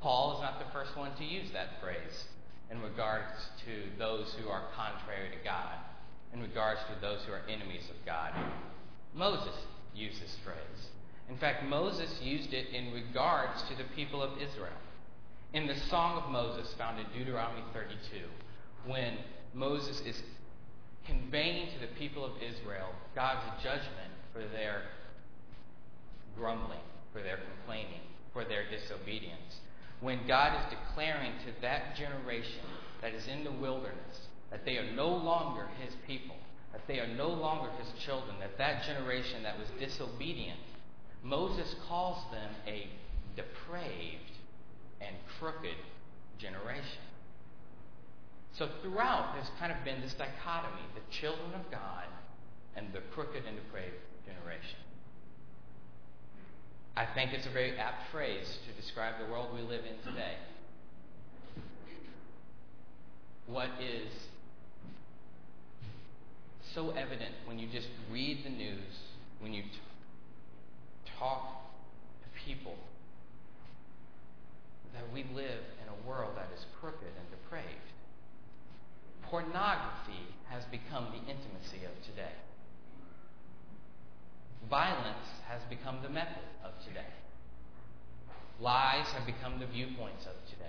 Paul 0.00 0.36
is 0.36 0.42
not 0.42 0.58
the 0.58 0.72
first 0.72 0.96
one 0.96 1.14
to 1.16 1.24
use 1.24 1.50
that 1.52 1.80
phrase 1.80 2.26
in 2.70 2.80
regards 2.82 3.32
to 3.64 3.98
those 3.98 4.34
who 4.34 4.48
are 4.48 4.62
contrary 4.76 5.30
to 5.30 5.44
God, 5.44 5.74
in 6.32 6.40
regards 6.40 6.80
to 6.84 7.00
those 7.00 7.20
who 7.24 7.32
are 7.32 7.42
enemies 7.48 7.88
of 7.90 8.06
God. 8.06 8.32
Moses 9.14 9.54
used 9.94 10.22
this 10.22 10.36
phrase. 10.44 10.90
In 11.28 11.36
fact, 11.36 11.64
Moses 11.64 12.20
used 12.22 12.52
it 12.52 12.68
in 12.68 12.92
regards 12.92 13.62
to 13.64 13.76
the 13.76 13.84
people 13.96 14.22
of 14.22 14.32
Israel. 14.40 14.72
In 15.52 15.66
the 15.66 15.76
Song 15.88 16.22
of 16.22 16.30
Moses, 16.30 16.72
found 16.74 17.00
in 17.00 17.06
Deuteronomy 17.18 17.62
32, 17.72 18.24
when 18.86 19.14
Moses 19.54 20.00
is 20.02 20.22
conveying 21.06 21.68
to 21.72 21.80
the 21.80 21.92
people 21.98 22.24
of 22.24 22.32
Israel 22.42 22.88
God's 23.14 23.44
judgment 23.62 24.12
for 24.32 24.40
their 24.52 24.82
grumbling, 26.36 26.80
for 27.12 27.22
their 27.22 27.38
complaining, 27.38 28.00
for 28.32 28.44
their 28.44 28.64
disobedience. 28.70 29.60
When 30.00 30.26
God 30.26 30.58
is 30.60 30.76
declaring 30.78 31.32
to 31.46 31.60
that 31.62 31.96
generation 31.96 32.64
that 33.02 33.14
is 33.14 33.26
in 33.26 33.44
the 33.44 33.52
wilderness 33.52 34.28
that 34.50 34.64
they 34.64 34.78
are 34.78 34.92
no 34.94 35.08
longer 35.08 35.68
his 35.82 35.94
people, 36.06 36.36
that 36.72 36.82
they 36.86 37.00
are 37.00 37.06
no 37.06 37.28
longer 37.28 37.70
his 37.78 37.88
children, 38.04 38.36
that 38.40 38.56
that 38.58 38.84
generation 38.84 39.42
that 39.42 39.58
was 39.58 39.68
disobedient, 39.78 40.58
Moses 41.22 41.74
calls 41.88 42.18
them 42.32 42.50
a 42.66 42.88
depraved 43.36 44.32
and 45.00 45.14
crooked 45.38 45.76
generation. 46.38 47.02
So 48.52 48.68
throughout, 48.82 49.34
there's 49.34 49.50
kind 49.58 49.72
of 49.72 49.84
been 49.84 50.00
this 50.00 50.14
dichotomy 50.14 50.82
the 50.94 51.14
children 51.20 51.54
of 51.54 51.70
God 51.70 52.04
and 52.76 52.92
the 52.92 53.00
crooked 53.14 53.44
and 53.44 53.56
depraved 53.56 53.94
generation. 54.26 54.78
I 56.98 57.06
think 57.14 57.32
it's 57.32 57.46
a 57.46 57.50
very 57.50 57.78
apt 57.78 58.10
phrase 58.10 58.58
to 58.66 58.72
describe 58.82 59.14
the 59.24 59.30
world 59.30 59.54
we 59.54 59.60
live 59.62 59.84
in 59.84 60.10
today. 60.10 60.34
What 63.46 63.68
is 63.80 64.10
so 66.74 66.90
evident 66.90 67.36
when 67.46 67.60
you 67.60 67.68
just 67.68 67.86
read 68.10 68.44
the 68.44 68.50
news, 68.50 68.98
when 69.38 69.54
you 69.54 69.62
t- 69.62 69.68
talk 71.20 71.70
to 72.24 72.44
people, 72.44 72.74
that 74.92 75.04
we 75.14 75.24
live 75.36 75.62
in 75.80 75.88
a 75.88 76.08
world 76.08 76.32
that 76.34 76.48
is 76.52 76.66
crooked 76.80 77.06
and 77.06 77.30
depraved. 77.30 77.92
Pornography 79.22 80.34
has 80.48 80.64
become 80.64 81.06
the 81.12 81.30
intimacy 81.30 81.84
of 81.86 81.94
today. 82.04 82.34
Violence 84.68 85.26
has 85.48 85.62
become 85.70 85.98
the 86.02 86.08
method 86.08 86.42
of 86.64 86.72
today. 86.86 87.06
Lies 88.60 89.06
have 89.08 89.24
become 89.24 89.60
the 89.60 89.66
viewpoints 89.66 90.26
of 90.26 90.34
today. 90.50 90.64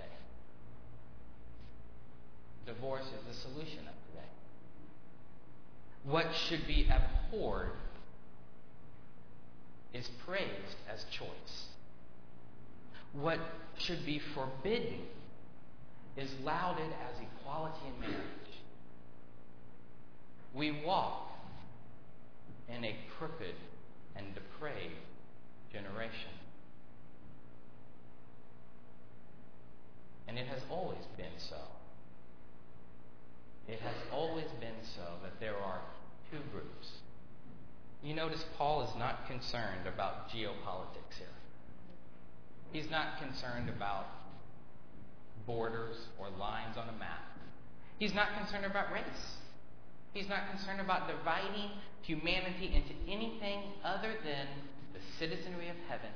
Divorce 2.66 3.04
is 3.04 3.26
the 3.26 3.34
solution 3.34 3.80
of 3.80 3.94
today. 4.10 4.28
What 6.04 6.26
should 6.34 6.66
be 6.66 6.88
abhorred 6.88 7.72
is 9.92 10.08
praised 10.24 10.76
as 10.92 11.04
choice. 11.10 11.66
What 13.12 13.40
should 13.76 14.06
be 14.06 14.20
forbidden 14.34 15.00
is 16.16 16.30
lauded 16.44 16.86
as 16.86 17.20
equality 17.20 17.80
in 17.86 18.00
marriage. 18.00 18.24
We 20.54 20.82
walk 20.84 21.28
in 22.68 22.84
a 22.84 22.94
crooked 23.18 23.54
and 24.16 24.34
depraved 24.34 24.94
generation. 25.72 26.30
And 30.28 30.38
it 30.38 30.46
has 30.46 30.60
always 30.70 31.04
been 31.16 31.38
so. 31.38 31.56
It 33.68 33.80
has 33.80 33.94
always 34.12 34.46
been 34.60 34.78
so 34.96 35.02
that 35.22 35.38
there 35.40 35.56
are 35.56 35.80
two 36.30 36.38
groups. 36.52 36.88
You 38.02 38.14
notice 38.14 38.44
Paul 38.56 38.82
is 38.82 38.96
not 38.98 39.26
concerned 39.26 39.86
about 39.86 40.30
geopolitics 40.30 41.18
here. 41.18 41.26
He's 42.72 42.90
not 42.90 43.18
concerned 43.18 43.68
about 43.68 44.06
borders 45.46 45.96
or 46.18 46.28
lines 46.38 46.76
on 46.76 46.88
a 46.88 46.98
map. 46.98 47.30
He's 47.98 48.14
not 48.14 48.28
concerned 48.38 48.64
about 48.64 48.92
race. 48.92 49.36
He's 50.14 50.28
not 50.28 50.48
concerned 50.50 50.80
about 50.80 51.06
dividing 51.06 51.70
humanity 52.02 52.72
into 52.74 52.94
anything 53.10 53.62
other 53.84 54.14
than 54.24 54.46
the 54.92 55.00
citizenry 55.18 55.68
of 55.68 55.76
heaven 55.88 56.10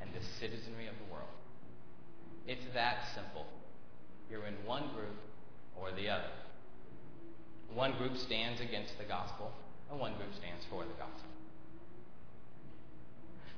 and 0.00 0.10
the 0.12 0.24
citizenry 0.40 0.86
of 0.86 0.94
the 0.98 1.12
world. 1.12 1.28
It's 2.46 2.64
that 2.74 3.04
simple. 3.14 3.46
You're 4.30 4.46
in 4.46 4.54
one 4.66 4.90
group 4.94 5.16
or 5.78 5.92
the 5.92 6.08
other. 6.08 6.30
One 7.72 7.96
group 7.96 8.16
stands 8.16 8.60
against 8.60 8.98
the 8.98 9.04
gospel, 9.04 9.50
and 9.90 9.98
one 9.98 10.14
group 10.16 10.34
stands 10.38 10.64
for 10.68 10.82
the 10.82 10.92
gospel. 10.98 11.30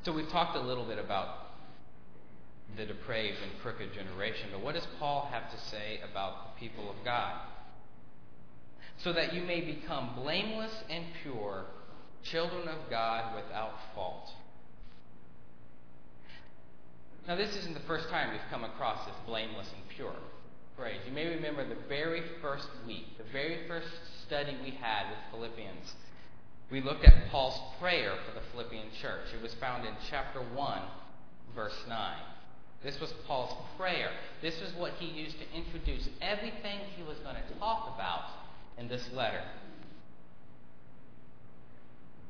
So 0.05 0.13
we've 0.13 0.29
talked 0.29 0.57
a 0.57 0.61
little 0.61 0.85
bit 0.85 0.99
about 0.99 1.51
the 2.77 2.85
depraved 2.85 3.39
and 3.43 3.53
crooked 3.63 3.93
generation, 3.95 4.49
but 4.53 4.61
what 4.61 4.75
does 4.75 4.87
Paul 4.99 5.29
have 5.33 5.51
to 5.51 5.59
say 5.71 6.01
about 6.11 6.55
the 6.55 6.61
people 6.61 6.91
of 6.91 6.97
God? 7.05 7.35
So 8.99 9.13
that 9.13 9.35
you 9.35 9.43
may 9.43 9.61
become 9.61 10.15
blameless 10.17 10.73
and 10.89 11.05
pure, 11.23 11.65
children 12.23 12.69
of 12.69 12.79
God 12.89 13.35
without 13.35 13.75
fault. 13.95 14.31
Now, 17.27 17.37
this 17.37 17.57
isn't 17.57 17.75
the 17.75 17.87
first 17.87 18.09
time 18.11 18.33
we've 18.33 18.51
come 18.51 18.65
across 18.65 19.05
this 19.07 19.15
blameless 19.27 19.69
and 19.75 19.89
pure 19.89 20.15
phrase. 20.77 21.01
You 21.07 21.13
may 21.13 21.27
remember 21.27 21.67
the 21.67 21.81
very 21.89 22.23
first 22.43 22.69
week, 22.87 23.07
the 23.17 23.25
very 23.33 23.67
first 23.67 23.89
study 24.27 24.57
we 24.63 24.71
had 24.73 25.09
with 25.09 25.19
Philippians. 25.31 25.95
We 26.71 26.81
looked 26.81 27.05
at 27.05 27.31
Paul's 27.31 27.59
prayer 27.81 28.15
for 28.27 28.35
the 28.39 28.45
Philippian 28.53 28.89
church. 29.01 29.33
It 29.35 29.43
was 29.43 29.55
found 29.55 29.87
in 29.87 29.95
chapter 30.11 30.41
1, 30.41 30.83
verse 31.55 31.79
9. 31.89 32.17
This 32.83 33.01
was 33.01 33.13
Paul's 33.27 33.55
prayer. 33.79 34.11
This 34.43 34.61
was 34.61 34.73
what 34.75 34.93
he 34.99 35.07
used 35.07 35.37
to 35.39 35.57
introduce 35.57 36.09
everything 36.21 36.81
he 36.97 37.03
was 37.03 37.17
going 37.19 37.37
to 37.37 37.59
talk 37.59 37.95
about 37.95 38.44
in 38.79 38.89
this 38.89 39.09
letter. 39.13 39.43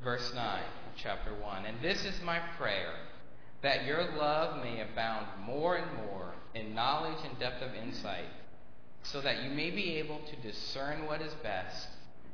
Verse 0.03 0.33
9 0.35 0.59
of 0.59 0.97
chapter 0.97 1.33
1. 1.35 1.65
And 1.65 1.81
this 1.83 2.05
is 2.05 2.21
my 2.23 2.39
prayer 2.59 2.93
that 3.63 3.87
your 3.87 4.05
love 4.17 4.63
may 4.63 4.83
abound 4.83 5.27
more 5.47 5.77
and 5.77 5.91
more 5.97 6.35
in 6.55 6.75
knowledge 6.75 7.19
and 7.25 7.39
depth 7.39 7.63
of 7.63 7.75
insight, 7.75 8.27
so 9.03 9.21
that 9.23 9.43
you 9.43 9.51
may 9.51 9.71
be 9.71 9.97
able 9.97 10.21
to 10.21 10.37
discern 10.49 11.07
what 11.07 11.23
is 11.23 11.33
best 11.43 11.89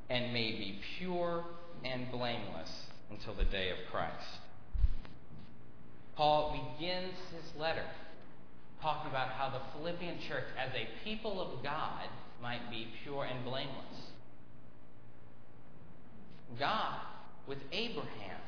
and 0.08 0.32
may 0.32 0.50
be 0.50 0.80
pure 0.98 1.44
and 1.84 2.10
blameless 2.10 2.86
until 3.10 3.34
the 3.34 3.44
day 3.44 3.70
of 3.70 3.76
Christ. 3.90 4.26
Paul 6.16 6.76
begins 6.78 7.14
his 7.34 7.58
letter 7.58 7.86
talking 8.82 9.10
about 9.10 9.28
how 9.28 9.50
the 9.50 9.60
Philippian 9.72 10.18
church, 10.20 10.44
as 10.58 10.70
a 10.74 10.88
people 11.04 11.40
of 11.40 11.62
God, 11.62 12.08
might 12.42 12.70
be 12.70 12.88
pure 13.02 13.24
and 13.24 13.44
blameless. 13.44 14.10
God, 16.58 17.00
with 17.46 17.58
Abraham, 17.72 18.40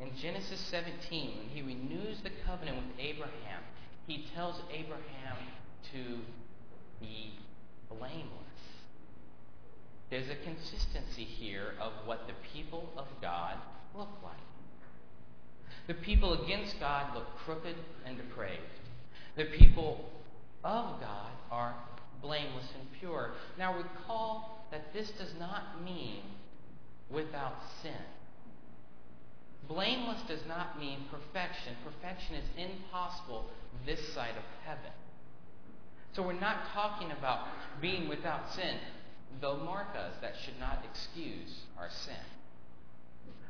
in 0.00 0.10
Genesis 0.16 0.60
17, 0.70 1.38
when 1.38 1.48
he 1.48 1.62
renews 1.62 2.20
the 2.22 2.30
covenant 2.46 2.76
with 2.76 2.98
Abraham, 2.98 3.62
he 4.06 4.26
tells 4.34 4.60
Abraham 4.70 5.36
to 5.92 6.18
be 7.00 7.32
blameless. 7.88 8.28
There's 10.10 10.28
a 10.28 10.36
consistency 10.44 11.24
here 11.24 11.74
of 11.80 11.92
what 12.06 12.26
the 12.26 12.34
people 12.52 12.90
of 12.96 13.06
God 13.20 13.56
look 13.94 14.08
like. 14.22 14.36
The 15.86 15.94
people 15.94 16.44
against 16.44 16.78
God 16.80 17.14
look 17.14 17.36
crooked 17.38 17.76
and 18.06 18.16
depraved. 18.16 18.62
The 19.36 19.44
people 19.44 20.10
of 20.64 21.00
God 21.00 21.30
are 21.50 21.74
blameless 22.22 22.66
and 22.78 22.88
pure. 22.98 23.32
Now 23.58 23.76
recall 23.76 24.66
that 24.70 24.92
this 24.92 25.10
does 25.10 25.32
not 25.38 25.82
mean 25.82 26.22
without 27.10 27.56
sin. 27.82 27.92
Blameless 29.68 30.22
does 30.28 30.40
not 30.48 30.78
mean 30.80 31.00
perfection. 31.10 31.74
Perfection 31.84 32.36
is 32.36 32.44
impossible 32.56 33.46
this 33.84 34.00
side 34.14 34.36
of 34.36 34.44
heaven. 34.64 34.92
So 36.12 36.22
we're 36.22 36.32
not 36.40 36.68
talking 36.72 37.12
about 37.12 37.46
being 37.80 38.08
without 38.08 38.50
sin, 38.54 38.76
though 39.40 39.58
Mark 39.58 39.92
does. 39.94 40.14
That 40.22 40.34
should 40.44 40.58
not 40.58 40.84
excuse 40.90 41.60
our 41.78 41.90
sin. 41.90 42.14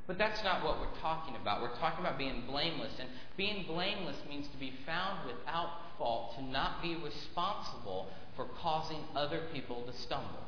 But 0.09 0.17
that's 0.17 0.43
not 0.43 0.65
what 0.65 0.81
we're 0.81 1.01
talking 1.01 1.37
about. 1.37 1.61
We're 1.61 1.77
talking 1.77 2.01
about 2.01 2.19
being 2.19 2.45
blameless. 2.47 2.93
And 2.99 3.09
being 3.37 3.67
blameless 3.67 4.17
means 4.29 4.49
to 4.49 4.57
be 4.57 4.73
found 4.87 5.27
without 5.27 5.71
fault, 5.99 6.35
to 6.37 6.43
not 6.43 6.83
be 6.83 6.97
responsible 6.97 8.09
for 8.39 8.47
causing 8.63 9.01
other 9.17 9.43
people 9.53 9.83
to 9.83 9.93
stumble. 9.93 10.47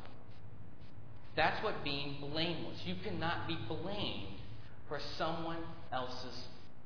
That's 1.34 1.62
what 1.64 1.82
being 1.82 2.18
blameless. 2.20 2.78
You 2.86 2.94
cannot 3.02 3.48
be 3.48 3.58
blamed 3.66 4.38
for 4.88 5.00
someone 5.18 5.58
else's 5.92 6.44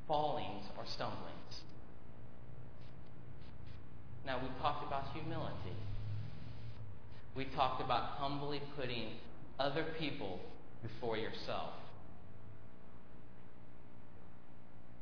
fallings 0.08 0.64
or 0.78 0.84
stumblings. 0.86 1.60
Now, 4.24 4.40
we 4.40 4.48
talked 4.62 4.86
about 4.86 5.12
humility. 5.12 5.76
We 7.36 7.44
talked 7.54 7.82
about 7.82 8.16
humbly 8.16 8.62
putting 8.74 9.08
other 9.58 9.84
people 9.98 10.40
before 10.82 11.18
yourself. 11.18 11.74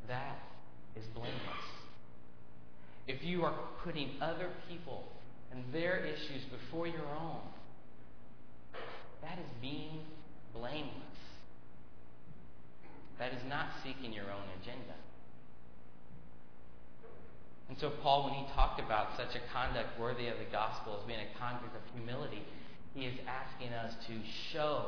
That 0.08 0.38
is 0.96 1.04
blameless. 1.14 1.36
If 3.06 3.22
you 3.22 3.44
are 3.44 3.54
putting 3.84 4.10
other 4.20 4.48
people 4.68 5.04
and 5.52 5.64
their 5.72 5.98
issues 5.98 6.42
before 6.50 6.86
your 6.86 7.06
own, 7.20 7.40
that 9.22 9.38
is 9.38 9.50
being 9.60 10.00
blameless. 10.54 10.88
That 13.18 13.32
is 13.32 13.42
not 13.48 13.66
seeking 13.84 14.12
your 14.12 14.24
own 14.24 14.48
agenda. 14.60 14.94
And 17.68 17.78
so, 17.78 17.90
Paul, 18.02 18.24
when 18.24 18.34
he 18.34 18.52
talked 18.54 18.80
about 18.80 19.16
such 19.16 19.34
a 19.34 19.40
conduct 19.52 19.98
worthy 19.98 20.28
of 20.28 20.38
the 20.38 20.50
gospel 20.50 20.98
as 21.00 21.06
being 21.06 21.20
a 21.20 21.38
conduct 21.38 21.74
of 21.76 21.82
humility, 21.94 22.42
he 22.94 23.06
is 23.06 23.14
asking 23.26 23.72
us 23.72 23.94
to 24.06 24.14
show 24.52 24.86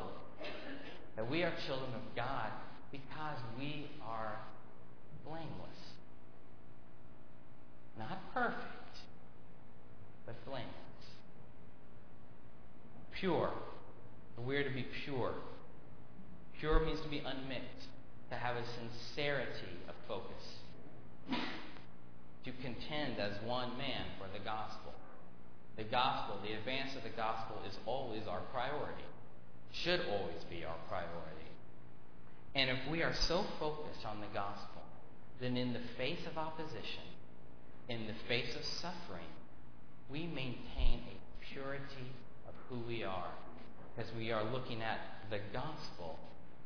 that 1.16 1.30
we 1.30 1.42
are 1.42 1.52
children 1.66 1.90
of 1.94 2.16
God 2.16 2.50
because 2.90 3.38
we 3.58 3.90
are 4.04 4.38
blameless. 5.24 5.80
Not 7.98 8.18
perfect, 8.34 8.83
but 10.26 10.44
blameless. 10.44 10.70
Pure. 13.12 13.50
We 14.44 14.56
are 14.56 14.64
to 14.64 14.74
be 14.74 14.86
pure. 15.04 15.34
Pure 16.58 16.86
means 16.86 17.00
to 17.00 17.08
be 17.08 17.18
unmixed, 17.18 17.88
to 18.30 18.36
have 18.36 18.56
a 18.56 18.64
sincerity 18.64 19.78
of 19.88 19.94
focus, 20.08 21.38
to 22.44 22.52
contend 22.62 23.18
as 23.18 23.32
one 23.44 23.76
man 23.78 24.06
for 24.18 24.26
the 24.36 24.44
gospel. 24.44 24.92
The 25.76 25.84
gospel, 25.84 26.38
the 26.44 26.54
advance 26.54 26.96
of 26.96 27.02
the 27.02 27.16
gospel, 27.16 27.56
is 27.68 27.76
always 27.86 28.22
our 28.28 28.40
priority, 28.52 29.04
should 29.72 30.00
always 30.10 30.44
be 30.48 30.64
our 30.64 30.76
priority. 30.88 31.50
And 32.54 32.70
if 32.70 32.78
we 32.90 33.02
are 33.02 33.14
so 33.14 33.44
focused 33.58 34.06
on 34.06 34.20
the 34.20 34.32
gospel, 34.32 34.82
then 35.40 35.56
in 35.56 35.72
the 35.72 35.80
face 35.96 36.20
of 36.30 36.38
opposition, 36.38 37.02
in 37.88 38.06
the 38.06 38.14
face 38.28 38.54
of 38.54 38.64
suffering, 38.64 39.26
we 40.10 40.26
maintain 40.26 41.00
a 41.08 41.44
purity 41.52 42.12
of 42.46 42.54
who 42.68 42.78
we 42.86 43.04
are 43.04 43.30
because 43.94 44.10
we 44.16 44.32
are 44.32 44.44
looking 44.44 44.82
at 44.82 44.98
the 45.30 45.38
gospel, 45.52 46.18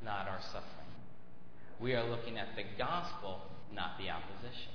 not 0.05 0.29
our 0.29 0.40
suffering. 0.40 0.64
We 1.81 1.94
are 1.94 2.09
looking 2.09 2.38
at 2.38 2.48
the 2.57 2.64
gospel, 2.77 3.40
not 3.72 3.98
the 3.98 4.11
opposition. 4.11 4.72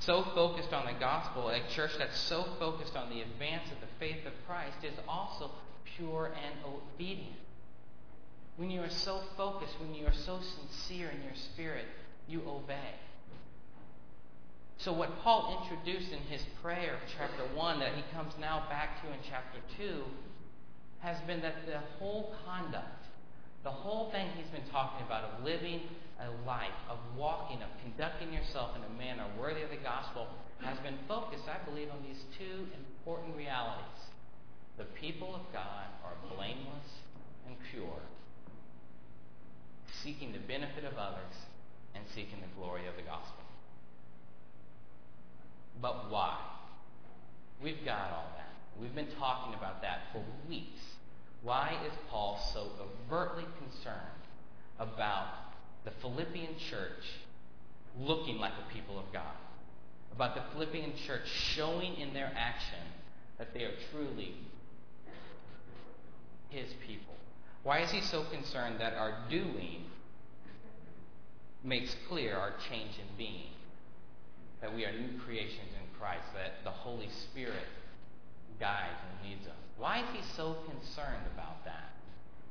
So 0.00 0.24
focused 0.34 0.72
on 0.72 0.86
the 0.86 0.98
gospel, 0.98 1.48
a 1.50 1.60
church 1.74 1.92
that's 1.98 2.18
so 2.18 2.46
focused 2.58 2.96
on 2.96 3.10
the 3.10 3.20
advance 3.20 3.70
of 3.70 3.80
the 3.80 3.86
faith 3.98 4.26
of 4.26 4.32
Christ 4.46 4.78
is 4.82 4.94
also 5.06 5.50
pure 5.96 6.26
and 6.26 6.54
obedient. 6.64 7.36
When 8.56 8.70
you 8.70 8.80
are 8.80 8.90
so 8.90 9.22
focused, 9.36 9.74
when 9.80 9.94
you 9.94 10.06
are 10.06 10.14
so 10.26 10.40
sincere 10.40 11.10
in 11.10 11.22
your 11.22 11.34
spirit, 11.34 11.86
you 12.28 12.42
obey. 12.46 12.94
So, 14.82 14.94
what 14.94 15.20
Paul 15.20 15.60
introduced 15.60 16.10
in 16.10 16.20
his 16.32 16.40
prayer, 16.62 16.96
chapter 17.18 17.44
1, 17.54 17.80
that 17.80 17.92
he 17.92 18.02
comes 18.16 18.32
now 18.40 18.64
back 18.70 19.02
to 19.02 19.12
in 19.12 19.18
chapter 19.28 19.60
2, 19.76 20.04
has 21.00 21.20
been 21.26 21.42
that 21.42 21.66
the 21.66 21.80
whole 21.98 22.34
conduct, 22.46 23.04
the 23.62 23.70
whole 23.70 24.10
thing 24.10 24.28
he's 24.38 24.48
been 24.48 24.66
talking 24.72 25.04
about 25.04 25.24
of 25.24 25.44
living 25.44 25.82
a 26.18 26.48
life, 26.48 26.72
of 26.88 26.96
walking, 27.14 27.58
of 27.60 27.68
conducting 27.82 28.32
yourself 28.32 28.74
in 28.74 28.80
a 28.80 28.98
manner 28.98 29.26
worthy 29.38 29.60
of 29.60 29.68
the 29.68 29.84
gospel, 29.84 30.28
has 30.62 30.78
been 30.78 30.96
focused, 31.06 31.44
I 31.44 31.62
believe, 31.68 31.88
on 31.90 32.00
these 32.02 32.24
two 32.38 32.64
important 32.72 33.36
realities. 33.36 34.00
The 34.78 34.84
people 34.96 35.34
of 35.34 35.42
God 35.52 35.92
are 36.04 36.16
blameless 36.34 37.04
and 37.46 37.54
pure, 37.70 38.00
seeking 40.02 40.32
the 40.32 40.40
benefit 40.48 40.84
of 40.84 40.96
others 40.96 41.36
and 41.94 42.04
seeking 42.14 42.40
the 42.40 42.52
glory 42.56 42.86
of 42.86 42.96
the 42.96 43.02
gospel. 43.02 43.39
But 45.80 46.10
why? 46.10 46.38
We've 47.62 47.84
got 47.84 48.10
all 48.12 48.32
that. 48.36 48.50
We've 48.80 48.94
been 48.94 49.14
talking 49.18 49.54
about 49.54 49.82
that 49.82 50.00
for 50.12 50.22
weeks. 50.48 50.80
Why 51.42 51.76
is 51.86 51.92
Paul 52.08 52.38
so 52.52 52.68
overtly 52.80 53.44
concerned 53.58 53.96
about 54.78 55.26
the 55.84 55.90
Philippian 56.02 56.56
church 56.58 57.04
looking 57.98 58.38
like 58.38 58.52
the 58.56 58.74
people 58.74 58.98
of 58.98 59.04
God? 59.12 59.34
About 60.12 60.34
the 60.34 60.42
Philippian 60.52 60.92
church 61.06 61.26
showing 61.26 61.94
in 61.96 62.12
their 62.12 62.32
action 62.36 62.78
that 63.38 63.54
they 63.54 63.64
are 63.64 63.74
truly 63.90 64.34
his 66.50 66.68
people? 66.86 67.14
Why 67.62 67.80
is 67.80 67.90
he 67.90 68.00
so 68.00 68.24
concerned 68.24 68.80
that 68.80 68.94
our 68.94 69.14
doing 69.30 69.84
makes 71.62 71.94
clear 72.08 72.36
our 72.36 72.52
change 72.68 72.98
in 72.98 73.16
being? 73.16 73.50
That 74.60 74.74
we 74.74 74.84
are 74.84 74.92
new 74.92 75.18
creations 75.24 75.72
in 75.72 75.98
Christ, 75.98 76.24
that 76.34 76.64
the 76.64 76.70
Holy 76.70 77.08
Spirit 77.30 77.66
guides 78.58 78.98
and 79.08 79.30
leads 79.30 79.46
us. 79.46 79.56
Why 79.78 80.00
is 80.00 80.06
he 80.12 80.20
so 80.36 80.56
concerned 80.68 81.24
about 81.34 81.64
that? 81.64 81.90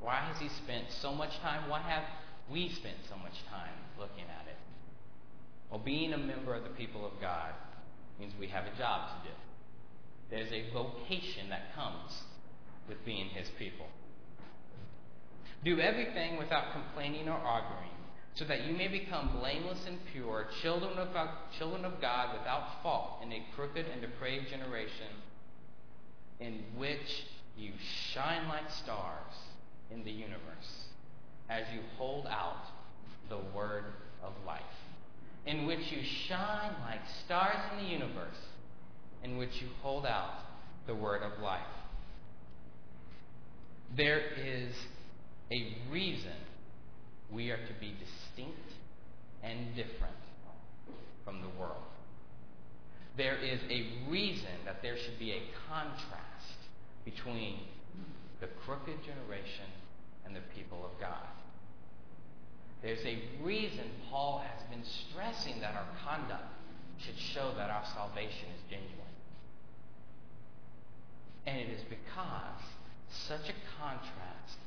Why 0.01 0.15
has 0.15 0.39
he 0.39 0.49
spent 0.63 0.85
so 1.01 1.13
much 1.13 1.37
time? 1.39 1.69
Why 1.69 1.81
have 1.81 2.03
we 2.51 2.69
spent 2.69 2.97
so 3.07 3.15
much 3.17 3.37
time 3.49 3.73
looking 3.99 4.23
at 4.23 4.47
it? 4.47 4.57
Well, 5.69 5.79
being 5.79 6.13
a 6.13 6.17
member 6.17 6.55
of 6.55 6.63
the 6.63 6.69
people 6.69 7.05
of 7.05 7.11
God 7.21 7.53
means 8.19 8.33
we 8.39 8.47
have 8.47 8.65
a 8.65 8.77
job 8.77 9.09
to 9.09 9.29
do. 9.29 9.35
There's 10.29 10.51
a 10.51 10.71
vocation 10.73 11.49
that 11.49 11.75
comes 11.75 12.11
with 12.87 13.03
being 13.05 13.27
his 13.29 13.47
people. 13.59 13.85
Do 15.63 15.79
everything 15.79 16.37
without 16.37 16.71
complaining 16.71 17.27
or 17.27 17.37
arguing, 17.37 17.91
so 18.35 18.45
that 18.45 18.65
you 18.65 18.73
may 18.73 18.87
become 18.87 19.37
blameless 19.39 19.79
and 19.87 19.97
pure, 20.13 20.47
children 20.61 20.97
of 20.97 21.13
God, 21.13 21.29
children 21.57 21.83
of 21.83 21.99
God 21.99 22.37
without 22.37 22.81
fault 22.81 23.19
in 23.21 23.31
a 23.33 23.43
crooked 23.55 23.85
and 23.85 24.01
depraved 24.01 24.49
generation 24.49 25.07
in 26.39 26.63
which 26.77 27.25
you 27.57 27.71
shine 28.13 28.47
like 28.47 28.71
stars 28.71 29.33
in 29.91 30.03
the 30.03 30.11
universe 30.11 30.85
as 31.49 31.63
you 31.73 31.81
hold 31.97 32.27
out 32.27 32.65
the 33.27 33.39
word 33.53 33.85
of 34.23 34.33
life. 34.45 34.61
In 35.45 35.65
which 35.65 35.91
you 35.91 36.03
shine 36.27 36.73
like 36.85 37.01
stars 37.25 37.57
in 37.71 37.83
the 37.83 37.89
universe, 37.89 38.37
in 39.23 39.37
which 39.37 39.61
you 39.61 39.67
hold 39.81 40.05
out 40.05 40.43
the 40.87 40.95
word 40.95 41.23
of 41.23 41.41
life. 41.41 41.61
There 43.95 44.21
is 44.37 44.73
a 45.51 45.73
reason 45.91 46.31
we 47.31 47.51
are 47.51 47.57
to 47.57 47.73
be 47.79 47.93
distinct 47.99 48.73
and 49.43 49.75
different 49.75 50.15
from 51.23 51.41
the 51.41 51.49
world. 51.59 51.83
There 53.17 53.35
is 53.35 53.59
a 53.69 54.09
reason 54.09 54.63
that 54.65 54.81
there 54.81 54.97
should 54.97 55.19
be 55.19 55.31
a 55.31 55.41
contrast 55.69 56.57
between 57.05 57.59
the 58.39 58.47
crooked 58.65 59.03
generation 59.03 59.65
and 60.25 60.35
the 60.35 60.41
people 60.55 60.85
of 60.85 60.99
God. 60.99 61.27
There's 62.81 63.05
a 63.05 63.19
reason 63.43 63.83
Paul 64.09 64.41
has 64.45 64.63
been 64.69 64.83
stressing 64.83 65.59
that 65.61 65.75
our 65.75 65.87
conduct 66.05 66.53
should 66.97 67.17
show 67.17 67.51
that 67.57 67.69
our 67.69 67.83
salvation 67.93 68.47
is 68.55 68.61
genuine. 68.69 68.95
And 71.45 71.57
it 71.57 71.69
is 71.69 71.81
because 71.89 72.63
such 73.27 73.49
a 73.49 73.53
contrast, 73.81 74.59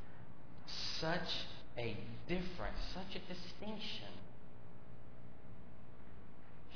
such 1.00 1.28
a 1.78 1.96
difference, 2.28 2.78
such 2.94 3.16
a 3.16 3.32
distinction 3.32 4.12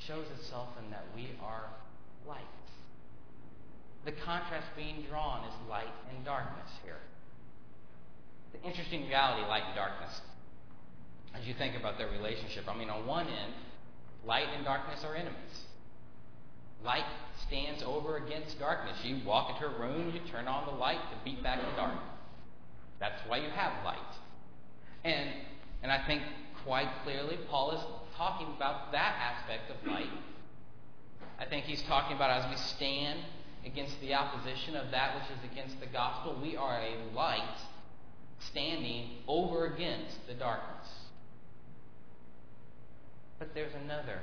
shows 0.05 0.25
itself 0.39 0.69
in 0.83 0.91
that 0.91 1.05
we 1.15 1.29
are 1.41 1.65
light. 2.27 2.41
The 4.05 4.11
contrast 4.11 4.67
being 4.75 5.03
drawn 5.09 5.43
is 5.47 5.53
light 5.69 5.93
and 6.09 6.23
darkness 6.23 6.69
here. 6.83 6.99
The 8.53 8.67
interesting 8.67 9.07
reality, 9.07 9.47
light 9.47 9.63
and 9.65 9.75
darkness, 9.75 10.21
as 11.35 11.45
you 11.45 11.53
think 11.53 11.75
about 11.75 11.97
their 11.97 12.09
relationship. 12.09 12.65
I 12.67 12.75
mean, 12.77 12.89
on 12.89 13.05
one 13.05 13.27
end, 13.27 13.53
light 14.25 14.47
and 14.55 14.63
darkness 14.63 15.03
are 15.03 15.15
enemies. 15.15 15.65
Light 16.83 17.05
stands 17.47 17.83
over 17.83 18.17
against 18.17 18.59
darkness. 18.59 18.97
You 19.03 19.19
walk 19.25 19.55
into 19.55 19.67
a 19.67 19.79
room, 19.79 20.13
you 20.13 20.21
turn 20.31 20.47
on 20.47 20.65
the 20.65 20.79
light 20.79 21.01
to 21.11 21.17
beat 21.25 21.43
back 21.43 21.59
the 21.59 21.75
dark. 21.75 21.99
That's 22.99 23.19
why 23.27 23.37
you 23.37 23.49
have 23.49 23.83
light. 23.83 23.97
And 25.03 25.29
and 25.83 25.91
I 25.91 26.05
think 26.05 26.23
quite 26.63 26.89
clearly 27.03 27.37
Paul 27.49 27.71
is 27.71 27.81
talking 28.15 28.47
about 28.55 28.91
that 28.91 29.15
aspect 29.19 29.71
of 29.71 29.91
light. 29.91 30.09
I 31.39 31.45
think 31.45 31.65
he's 31.65 31.83
talking 31.83 32.15
about 32.15 32.31
as 32.31 32.49
we 32.49 32.57
stand 32.57 33.19
against 33.65 33.99
the 34.01 34.13
opposition 34.13 34.75
of 34.75 34.91
that 34.91 35.15
which 35.15 35.37
is 35.37 35.51
against 35.51 35.79
the 35.79 35.85
gospel, 35.85 36.37
we 36.41 36.55
are 36.55 36.81
a 36.81 37.15
light 37.15 37.59
standing 38.39 39.09
over 39.27 39.65
against 39.65 40.25
the 40.27 40.33
darkness. 40.33 40.87
But 43.39 43.53
there's 43.53 43.73
another 43.75 44.19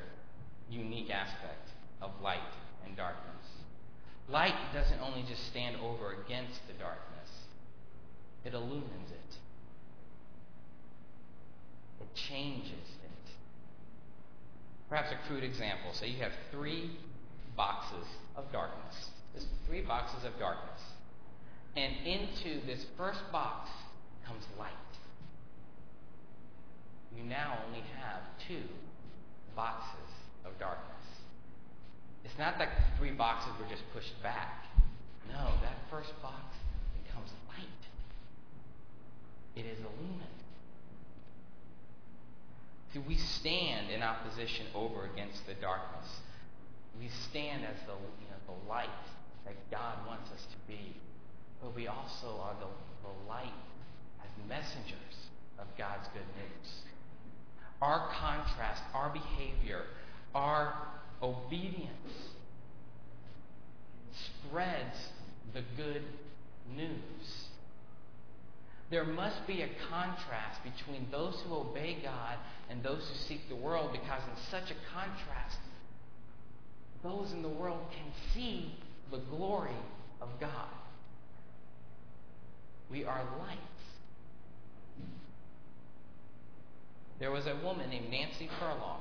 unique 0.71 1.11
aspect 1.11 1.69
of 2.03 2.11
light 2.23 2.41
and 2.85 2.97
darkness. 2.97 3.47
Light 4.29 4.55
doesn't 4.73 5.01
only 5.01 5.25
just 5.29 5.47
stand 5.47 5.77
over 5.77 6.13
against 6.25 6.67
the 6.67 6.73
darkness, 6.75 7.31
it 8.45 8.55
illumines 8.55 9.11
it, 9.11 9.37
it 9.37 9.37
changes 12.29 12.71
it. 12.73 13.31
Perhaps 14.89 15.11
a 15.13 15.29
crude 15.29 15.45
example 15.45 15.93
say 15.93 16.09
you 16.09 16.23
have 16.23 16.33
three 16.51 16.91
boxes 17.57 18.07
of 18.37 18.51
darkness. 18.53 19.11
There's 19.33 19.47
three 19.67 19.83
boxes 19.83 20.25
of 20.25 20.39
darkness. 20.39 20.81
And 21.77 21.95
into 22.07 22.65
this 22.67 22.87
first 22.97 23.21
box 23.33 23.69
comes 24.27 24.45
light. 24.59 24.71
You 27.17 27.25
now 27.25 27.59
only 27.67 27.83
have 28.01 28.23
two 28.47 28.63
boxes 29.57 30.11
of 30.45 30.59
darkness. 30.59 30.91
It's 32.25 32.39
not 32.39 32.59
that 32.59 32.69
three 32.99 33.13
boxes 33.13 33.53
were 33.61 33.69
just 33.69 33.83
pushed 33.93 34.21
back. 34.23 34.65
No, 35.29 35.51
that 35.63 35.77
first 35.91 36.11
box 36.23 36.57
becomes 37.05 37.31
light. 37.49 37.83
It 39.57 39.67
is 39.67 39.79
illumined. 39.79 40.44
See, 42.95 43.01
we 43.01 43.17
stand 43.17 43.91
in 43.91 44.05
opposition 44.05 44.67
over 44.73 45.05
against 45.13 45.45
the 45.47 45.55
darkness. 45.55 46.07
We 46.97 47.09
stand 47.29 47.65
as 47.65 47.77
the, 47.87 47.93
you 47.93 48.29
know, 48.31 48.55
the 48.55 48.69
light 48.69 48.89
that 49.45 49.55
God 49.69 50.07
wants 50.07 50.31
us 50.31 50.47
to 50.53 50.73
be. 50.73 50.95
But 51.61 51.75
we 51.75 51.89
also 51.89 52.39
are 52.41 52.55
the, 52.61 52.69
the 53.03 53.29
light 53.29 53.53
as 54.23 54.49
messengers 54.49 55.17
of 55.59 55.67
God's 55.77 56.07
good 56.09 56.23
news. 56.37 56.73
Our 57.83 58.11
contrast, 58.13 58.83
our 58.95 59.13
behavior, 59.13 59.83
our 60.33 60.75
obedience 61.21 61.91
spreads 64.13 64.97
the 65.53 65.63
good 65.77 66.03
news. 66.77 67.44
There 68.91 69.05
must 69.05 69.47
be 69.47 69.63
a 69.63 69.69
contrast 69.91 70.61
between 70.63 71.09
those 71.11 71.41
who 71.47 71.55
obey 71.55 71.99
God 72.03 72.37
and 72.69 72.83
those 72.83 73.09
who 73.09 73.15
seek 73.29 73.49
the 73.49 73.57
world 73.57 73.93
because, 73.93 74.23
in 74.23 74.37
such 74.51 74.71
a 74.71 74.75
contrast, 74.93 75.59
those 77.03 77.33
in 77.33 77.43
the 77.43 77.49
world 77.49 77.87
can 77.93 78.13
see 78.33 78.75
the 79.11 79.19
glory 79.19 79.77
of 80.21 80.29
God. 80.41 80.69
We 82.91 83.05
are 83.05 83.25
lights. 83.39 83.61
There 87.19 87.31
was 87.31 87.47
a 87.47 87.57
woman 87.65 87.91
named 87.91 88.11
Nancy 88.11 88.49
Furlong 88.59 89.01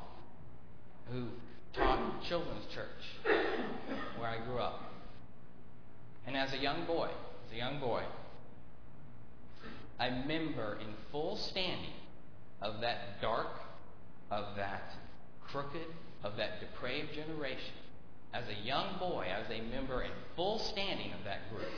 who 1.11 1.27
taught 1.73 2.23
children's 2.23 2.65
church 2.73 3.33
where 4.17 4.29
I 4.29 4.37
grew 4.45 4.59
up. 4.59 4.81
And 6.25 6.37
as 6.37 6.53
a 6.53 6.57
young 6.57 6.85
boy, 6.85 7.09
as 7.47 7.53
a 7.53 7.57
young 7.57 7.79
boy, 7.79 8.03
I 9.99 10.09
member 10.09 10.77
in 10.81 10.87
full 11.11 11.37
standing 11.37 11.93
of 12.61 12.81
that 12.81 13.21
dark, 13.21 13.59
of 14.31 14.55
that 14.55 14.93
crooked, 15.45 15.87
of 16.23 16.37
that 16.37 16.59
depraved 16.59 17.13
generation. 17.13 17.73
As 18.33 18.45
a 18.47 18.65
young 18.65 18.97
boy, 18.97 19.27
as 19.29 19.49
a 19.51 19.61
member 19.61 20.01
in 20.01 20.11
full 20.35 20.57
standing 20.57 21.13
of 21.13 21.23
that 21.25 21.49
group, 21.51 21.69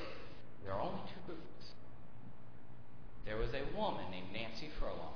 there 0.63 0.73
are 0.73 0.82
only 0.82 1.01
two 1.08 1.19
groups. 1.25 1.41
There 3.25 3.38
was 3.38 3.49
a 3.54 3.78
woman 3.78 4.06
named 4.12 4.28
Nancy 4.32 4.69
Furlong 4.80 5.13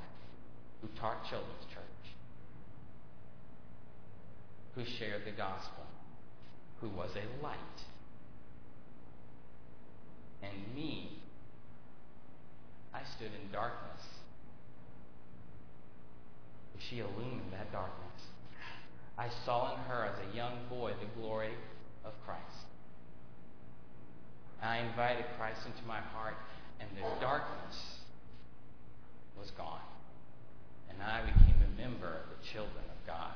who 0.81 0.87
taught 0.99 1.29
children's 1.29 1.65
church, 1.73 2.13
who 4.75 4.83
shared 4.85 5.25
the 5.25 5.31
gospel, 5.31 5.85
who 6.81 6.89
was 6.89 7.11
a 7.15 7.43
light. 7.43 7.57
And 10.41 10.75
me, 10.75 11.21
I 12.93 13.01
stood 13.15 13.31
in 13.33 13.51
darkness. 13.51 14.03
She 16.79 16.99
illumined 16.99 17.51
that 17.51 17.71
darkness. 17.71 18.21
I 19.17 19.27
saw 19.45 19.75
in 19.75 19.79
her 19.81 20.05
as 20.05 20.15
a 20.31 20.35
young 20.35 20.53
boy 20.69 20.93
the 20.99 21.21
glory 21.21 21.53
of 22.05 22.13
Christ. 22.25 22.65
I 24.61 24.77
invited 24.77 25.25
Christ 25.37 25.61
into 25.65 25.85
my 25.87 25.99
heart, 25.99 26.35
and 26.79 26.89
the 26.95 27.21
darkness 27.21 27.99
was 29.37 29.51
gone. 29.51 29.81
And 30.89 31.01
I 31.03 31.21
became 31.21 31.55
a 31.61 31.81
member 31.81 32.07
of 32.07 32.29
the 32.29 32.47
children 32.47 32.83
of 32.89 33.07
God. 33.07 33.33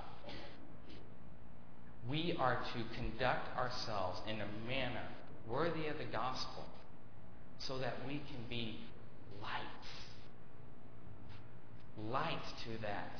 We 2.09 2.35
are 2.39 2.55
to 2.55 2.95
conduct 2.95 3.55
ourselves 3.57 4.19
in 4.27 4.41
a 4.41 4.47
manner 4.67 5.07
worthy 5.47 5.87
of 5.87 5.97
the 5.97 6.05
gospel 6.05 6.65
so 7.59 7.77
that 7.79 7.95
we 8.07 8.15
can 8.15 8.43
be 8.49 8.79
lights. 9.41 9.89
Light 12.10 12.43
to 12.65 12.82
that 12.82 13.19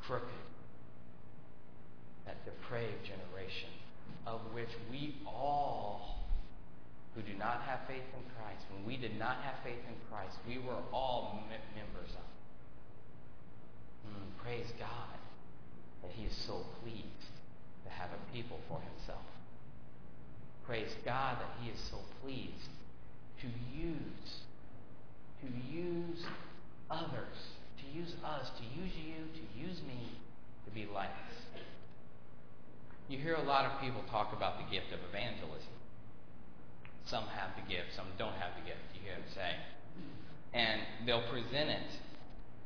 crooked, 0.00 0.28
that 2.26 2.44
depraved 2.44 3.04
generation 3.04 3.70
of 4.26 4.40
which 4.52 4.70
we 4.90 5.16
all 5.26 6.24
who 7.14 7.22
do 7.22 7.34
not 7.38 7.62
have 7.62 7.80
faith 7.86 8.02
in 8.12 8.24
Christ, 8.36 8.64
when 8.72 8.84
we 8.84 8.96
did 8.96 9.18
not 9.18 9.36
have 9.42 9.54
faith 9.62 9.78
in 9.86 9.94
Christ, 10.10 10.36
we 10.48 10.58
were 10.58 10.82
all 10.92 11.44
members 11.76 12.10
of. 12.10 12.26
Mm, 14.10 14.42
praise 14.42 14.66
God 14.78 15.18
that 16.02 16.10
He 16.12 16.26
is 16.26 16.34
so 16.34 16.64
pleased 16.82 17.30
to 17.84 17.90
have 17.90 18.10
a 18.10 18.32
people 18.34 18.58
for 18.68 18.80
Himself. 18.80 19.22
Praise 20.66 20.90
God 21.04 21.38
that 21.38 21.50
He 21.62 21.70
is 21.70 21.78
so 21.90 21.98
pleased 22.22 22.68
to 23.40 23.46
use, 23.72 24.42
to 25.44 25.74
use 25.74 26.24
others, 26.90 27.36
to 27.78 27.98
use 27.98 28.14
us, 28.24 28.50
to 28.56 28.64
use 28.80 28.92
you, 28.96 29.28
to 29.34 29.68
use 29.68 29.80
me 29.82 30.10
to 30.64 30.70
be 30.70 30.86
lights. 30.92 31.12
You 33.08 33.18
hear 33.18 33.34
a 33.34 33.42
lot 33.42 33.66
of 33.66 33.80
people 33.80 34.02
talk 34.10 34.32
about 34.32 34.56
the 34.58 34.64
gift 34.72 34.92
of 34.92 35.00
evangelism. 35.10 35.74
Some 37.04 37.24
have 37.36 37.50
the 37.56 37.68
gift, 37.68 37.92
some 37.94 38.06
don't 38.16 38.34
have 38.40 38.56
the 38.56 38.64
gift, 38.64 38.80
you 38.94 39.00
hear 39.04 39.12
them 39.12 39.28
say. 39.34 39.52
And 40.54 40.80
they'll 41.04 41.28
present 41.28 41.68
it 41.68 41.90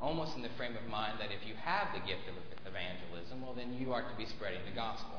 almost 0.01 0.37
in 0.37 0.43
the 0.43 0.55
frame 0.57 0.77
of 0.77 0.87
mind 0.89 1.19
that 1.19 1.33
if 1.33 1.47
you 1.47 1.55
have 1.59 1.89
the 1.93 2.07
gift 2.07 2.23
of 2.31 2.35
evangelism, 2.63 3.43
well, 3.43 3.55
then 3.55 3.75
you 3.75 3.93
are 3.93 4.03
to 4.03 4.17
be 4.17 4.27
spreading 4.27 4.61
the 4.65 4.77
gospel. 4.77 5.19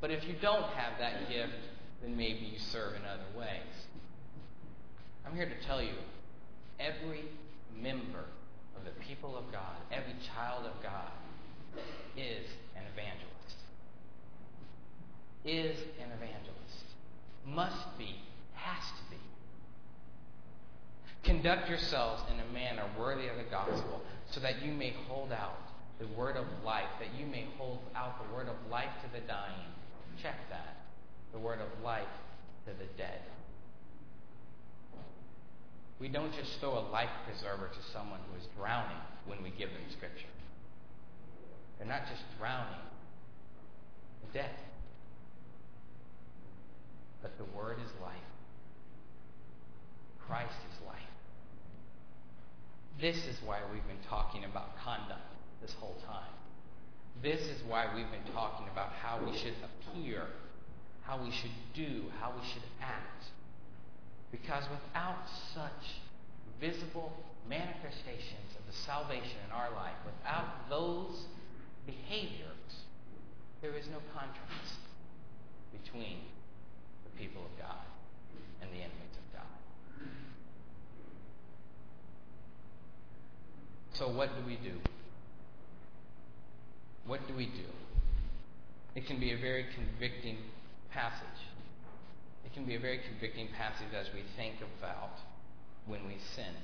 But 0.00 0.10
if 0.10 0.24
you 0.24 0.34
don't 0.40 0.64
have 0.72 0.98
that 0.98 1.28
gift, 1.28 1.52
then 2.02 2.16
maybe 2.16 2.46
you 2.46 2.58
serve 2.58 2.94
in 2.94 3.04
other 3.04 3.28
ways. 3.36 3.74
I'm 5.26 5.34
here 5.34 5.48
to 5.48 5.66
tell 5.66 5.82
you 5.82 5.92
every 6.78 7.24
member 7.74 8.24
of 8.76 8.84
the 8.84 8.92
people 9.02 9.36
of 9.36 9.50
God, 9.52 9.76
every 9.90 10.14
child 10.34 10.66
of 10.66 10.82
God, 10.82 11.10
is 12.16 12.46
an 12.76 12.82
evangelist. 12.92 13.56
Is 15.44 15.78
an 16.00 16.10
evangelist. 16.12 16.84
Must 17.46 17.98
be 17.98 18.16
has 18.54 18.82
to 18.82 19.10
be. 19.10 19.22
Conduct 21.22 21.68
yourselves 21.68 22.22
in 22.32 22.40
a 22.40 22.52
manner 22.52 22.84
worthy 22.98 23.28
of 23.28 23.36
the 23.36 23.50
gospel 23.50 24.02
so 24.30 24.40
that 24.40 24.62
you 24.62 24.72
may 24.72 24.94
hold 25.08 25.32
out 25.32 25.58
the 25.98 26.06
word 26.08 26.36
of 26.36 26.46
life, 26.64 26.88
that 26.98 27.08
you 27.18 27.26
may 27.26 27.46
hold 27.58 27.78
out 27.94 28.14
the 28.26 28.34
word 28.34 28.48
of 28.48 28.56
life 28.70 28.90
to 29.02 29.20
the 29.20 29.26
dying. 29.26 29.70
Check 30.22 30.36
that. 30.50 30.76
The 31.32 31.38
word 31.38 31.60
of 31.60 31.84
life 31.84 32.04
to 32.66 32.72
the 32.72 32.86
dead. 32.96 33.20
We 35.98 36.08
don't 36.08 36.32
just 36.34 36.60
throw 36.60 36.78
a 36.78 36.84
life 36.90 37.10
preserver 37.24 37.68
to 37.68 37.92
someone 37.92 38.20
who 38.30 38.38
is 38.38 38.46
drowning 38.58 39.00
when 39.26 39.42
we 39.42 39.50
give 39.50 39.70
them 39.70 39.80
Scripture. 39.96 40.26
They're 41.78 41.88
not 41.88 42.02
just 42.08 42.22
drowning, 42.38 42.80
death. 44.32 44.58
But 47.22 47.38
the 47.38 47.44
Word 47.56 47.78
is 47.84 47.90
life. 48.02 48.14
Christ 50.26 50.58
is 50.72 50.86
life. 50.86 50.96
This 53.00 53.16
is 53.16 53.36
why 53.44 53.60
we've 53.72 53.86
been 53.86 54.04
talking 54.08 54.44
about 54.44 54.76
conduct 54.82 55.20
this 55.62 55.72
whole 55.78 55.96
time. 56.06 56.32
This 57.22 57.40
is 57.40 57.62
why 57.66 57.86
we've 57.94 58.10
been 58.10 58.32
talking 58.34 58.66
about 58.72 58.92
how 58.92 59.18
we 59.24 59.36
should 59.36 59.54
appear, 59.64 60.26
how 61.02 61.22
we 61.22 61.30
should 61.30 61.50
do, 61.74 62.04
how 62.20 62.32
we 62.38 62.46
should 62.52 62.62
act. 62.82 63.24
Because 64.30 64.64
without 64.70 65.24
such 65.54 66.02
visible 66.60 67.12
manifestations 67.48 68.56
of 68.58 68.66
the 68.66 68.76
salvation 68.84 69.38
in 69.46 69.52
our 69.52 69.70
life, 69.72 69.96
without 70.04 70.68
those 70.68 71.26
behaviors, 71.86 72.84
there 73.62 73.74
is 73.74 73.86
no 73.86 73.98
contrast 74.14 74.80
between 75.72 76.18
the 77.04 77.22
people 77.22 77.42
of 77.42 77.58
God 77.58 77.84
and 78.60 78.70
the 78.70 78.76
enemies 78.76 79.16
of 79.16 79.38
God. 79.38 80.08
So, 83.94 84.08
what 84.08 84.28
do 84.36 84.46
we 84.46 84.56
do? 84.56 84.78
What 87.06 87.26
do 87.28 87.34
we 87.34 87.46
do? 87.46 87.70
It 88.94 89.06
can 89.06 89.20
be 89.20 89.32
a 89.32 89.38
very 89.38 89.66
convicting 89.74 90.38
passage. 90.90 91.40
It 92.46 92.54
can 92.54 92.64
be 92.64 92.76
a 92.76 92.80
very 92.80 92.98
convicting 92.98 93.48
passage 93.58 93.92
as 93.92 94.06
we 94.14 94.22
think 94.36 94.54
about 94.78 95.18
when 95.86 96.06
we 96.06 96.16
sin. 96.34 96.54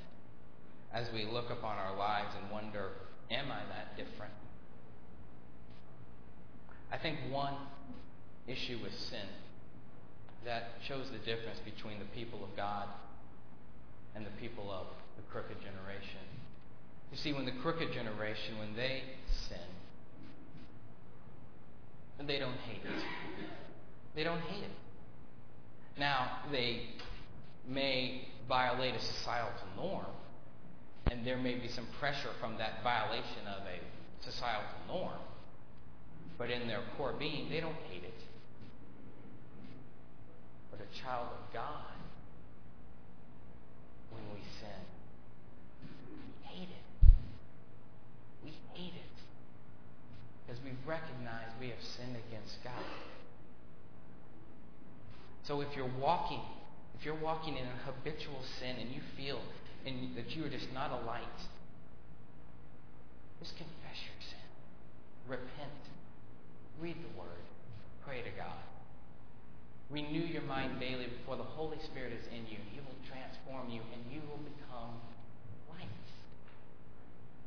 As 0.93 1.11
we 1.13 1.25
look 1.25 1.49
upon 1.49 1.77
our 1.77 1.95
lives 1.97 2.33
and 2.41 2.49
wonder, 2.49 2.91
am 3.29 3.51
I 3.51 3.59
that 3.69 3.97
different? 3.97 4.33
I 6.91 6.97
think 6.97 7.17
one 7.29 7.55
issue 8.47 8.79
with 8.81 8.93
sin 8.93 9.27
that 10.45 10.71
shows 10.87 11.09
the 11.11 11.17
difference 11.19 11.59
between 11.65 11.99
the 11.99 12.05
people 12.05 12.43
of 12.43 12.55
God 12.55 12.87
and 14.15 14.25
the 14.25 14.41
people 14.41 14.71
of 14.71 14.87
the 15.17 15.23
crooked 15.31 15.57
generation. 15.59 16.21
You 17.11 17.17
see, 17.17 17.33
when 17.33 17.45
the 17.45 17.53
crooked 17.61 17.91
generation, 17.93 18.57
when 18.57 18.75
they 18.75 19.03
sin, 19.49 19.57
they 22.25 22.39
don't 22.39 22.57
hate 22.69 22.81
it. 22.85 23.03
They 24.15 24.23
don't 24.23 24.39
hate 24.39 24.63
it. 24.63 24.82
Now, 25.97 26.39
they 26.51 26.87
may 27.67 28.27
violate 28.47 28.95
a 28.95 28.99
societal 28.99 29.51
norm, 29.75 30.05
and 31.09 31.25
there 31.25 31.37
may 31.37 31.55
be 31.55 31.67
some 31.67 31.87
pressure 31.99 32.31
from 32.39 32.57
that 32.57 32.83
violation 32.83 33.47
of 33.47 33.63
a 33.67 33.79
societal 34.23 34.63
norm, 34.87 35.19
but 36.37 36.49
in 36.49 36.67
their 36.67 36.81
core 36.97 37.13
being, 37.17 37.49
they 37.49 37.59
don't 37.59 37.75
hate 37.89 38.03
it. 38.03 38.19
But 40.71 40.79
a 40.81 41.01
child 41.03 41.27
of 41.31 41.53
God, 41.53 41.93
when 44.11 44.23
we 44.33 44.41
sin, 44.59 44.81
we 46.11 46.47
hate 46.47 46.69
it. 46.69 47.07
We 48.43 48.51
hate 48.73 48.93
it. 48.95 49.15
Because 50.45 50.61
we 50.63 50.71
recognize 50.85 51.47
we 51.59 51.69
have 51.69 51.81
sinned 51.81 52.17
against 52.27 52.63
God. 52.63 52.73
So 55.43 55.61
if 55.61 55.75
you're 55.75 55.91
walking, 55.99 56.41
if 56.97 57.05
you're 57.05 57.19
walking 57.19 57.57
in 57.57 57.65
a 57.65 57.77
habitual 57.85 58.41
sin 58.59 58.77
and 58.79 58.89
you 58.91 59.01
feel 59.17 59.41
and 59.85 60.15
that 60.15 60.35
you 60.35 60.45
are 60.45 60.49
just 60.49 60.71
not 60.73 60.91
a 60.91 61.05
light, 61.05 61.23
just 63.39 63.57
confess 63.57 63.99
your 64.07 64.19
sin. 64.29 64.47
Repent. 65.27 65.83
Read 66.79 66.95
the 66.95 67.19
Word. 67.19 67.43
Pray 68.05 68.21
to 68.21 68.29
God. 68.37 68.63
Renew 69.89 70.25
your 70.25 70.43
mind 70.43 70.79
daily 70.79 71.07
before 71.07 71.35
the 71.35 71.43
Holy 71.43 71.77
Spirit 71.91 72.13
is 72.13 72.25
in 72.27 72.47
you. 72.47 72.57
He 72.71 72.79
will 72.79 72.95
transform 73.11 73.69
you 73.69 73.81
and 73.93 74.01
you 74.11 74.21
will 74.29 74.39
become 74.39 74.95
light. 75.69 75.87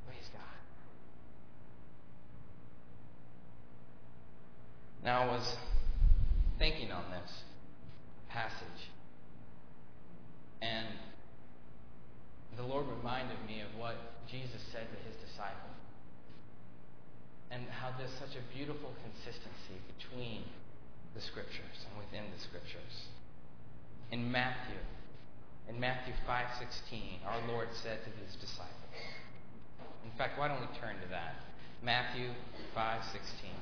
Praise 0.07 0.29
God. 0.33 0.43
Now, 5.03 5.23
I 5.23 5.27
was 5.27 5.57
thinking 6.59 6.93
on 6.93 7.11
this 7.11 7.33
passage, 8.37 8.93
and 10.61 10.93
the 12.61 12.63
Lord 12.63 12.85
reminded 12.85 13.41
me 13.49 13.65
of 13.65 13.73
what 13.81 13.97
Jesus 14.29 14.61
said 14.73 14.85
to 14.93 14.99
his 15.09 15.17
disciples, 15.25 15.81
and 17.51 17.65
how 17.81 17.97
there's 17.97 18.13
such 18.21 18.37
a 18.37 18.45
beautiful 18.53 18.93
consistency 19.01 19.81
between 19.97 20.45
the 21.15 21.23
Scriptures 21.25 21.89
and 21.89 21.97
within 21.97 22.29
the 22.29 22.41
Scriptures. 22.45 23.09
In 24.13 24.31
Matthew, 24.31 24.85
in 25.69 25.81
Matthew 25.81 26.13
5:16, 26.29 27.25
our 27.25 27.41
Lord 27.49 27.69
said 27.73 28.05
to 28.05 28.11
his 28.21 28.37
disciples. 28.37 29.01
In 30.05 30.13
fact, 30.19 30.39
why 30.39 30.49
don't 30.49 30.61
we 30.61 30.69
turn 30.77 31.01
to 31.01 31.09
that? 31.09 31.41
Matthew 31.83 32.35
5:16. 32.75 33.57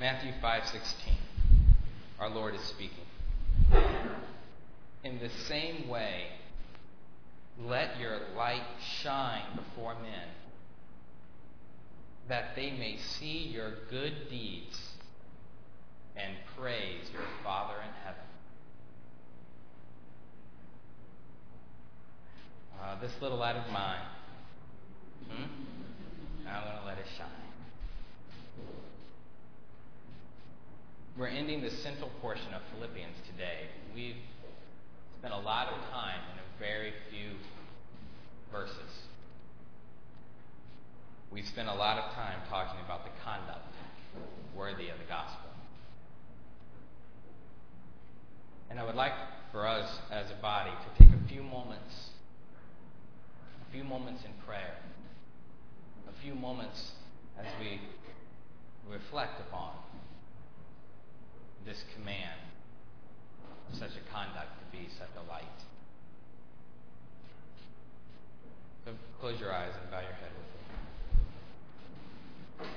Matthew 0.00 0.32
5:16. 0.40 1.14
Our 2.18 2.30
Lord 2.30 2.54
is 2.54 2.62
speaking. 2.62 3.04
In 5.04 5.18
the 5.18 5.28
same 5.28 5.88
way, 5.88 6.28
let 7.58 7.98
your 7.98 8.18
light 8.36 8.64
shine 9.02 9.56
before 9.56 9.94
men, 9.94 10.28
that 12.28 12.54
they 12.56 12.70
may 12.70 12.96
see 12.96 13.48
your 13.48 13.72
good 13.90 14.28
deeds 14.30 14.96
and 16.16 16.34
praise 16.56 17.10
your 17.12 17.22
Father 17.42 17.76
in 17.82 17.92
heaven. 18.04 18.24
Uh, 22.82 22.89
this 23.00 23.12
little 23.22 23.38
light 23.38 23.56
of 23.56 23.70
mine, 23.72 24.04
hmm? 25.28 25.44
I'm 26.46 26.64
going 26.64 26.76
to 26.80 26.86
let 26.86 26.98
it 26.98 27.06
shine. 27.16 27.26
We're 31.16 31.28
ending 31.28 31.62
the 31.62 31.70
central 31.70 32.10
portion 32.20 32.52
of 32.54 32.60
Philippians 32.74 33.16
today. 33.30 33.68
We've 33.94 34.16
spent 35.18 35.32
a 35.32 35.38
lot 35.38 35.68
of 35.68 35.80
time 35.90 36.20
in 36.32 36.38
a 36.38 36.58
very 36.58 36.92
few 37.10 37.36
verses. 38.52 38.76
We've 41.30 41.46
spent 41.46 41.68
a 41.68 41.74
lot 41.74 41.98
of 41.98 42.12
time 42.14 42.40
talking 42.48 42.80
about 42.84 43.04
the 43.04 43.10
conduct 43.24 43.74
worthy 44.54 44.88
of 44.88 44.98
the 44.98 45.04
gospel. 45.08 45.48
And 48.68 48.78
I 48.78 48.84
would 48.84 48.94
like 48.94 49.12
for 49.52 49.66
us 49.66 49.90
as 50.10 50.26
a 50.30 50.40
body 50.42 50.70
to 50.70 51.04
take 51.04 51.12
a 51.14 51.28
few 51.28 51.42
moments, 51.42 52.10
a 53.70 53.72
few 53.72 53.84
moments 53.84 54.24
in 54.24 54.32
prayer, 54.46 54.74
a 56.08 56.22
few 56.22 56.34
moments 56.34 56.92
as 57.38 57.46
we 57.60 57.80
reflect 58.90 59.40
upon 59.40 59.70
this 61.64 61.84
command 61.94 62.40
of 63.70 63.78
such 63.78 63.90
a 63.90 64.12
conduct 64.12 64.48
to 64.58 64.76
be 64.76 64.88
such 64.98 65.08
a 65.16 65.30
light. 65.30 65.44
So 68.84 68.92
close 69.20 69.38
your 69.38 69.52
eyes 69.52 69.72
and 69.80 69.90
bow 69.90 70.00
your 70.00 70.10
head 70.10 70.32
with 70.36 70.48
me. 72.66 72.70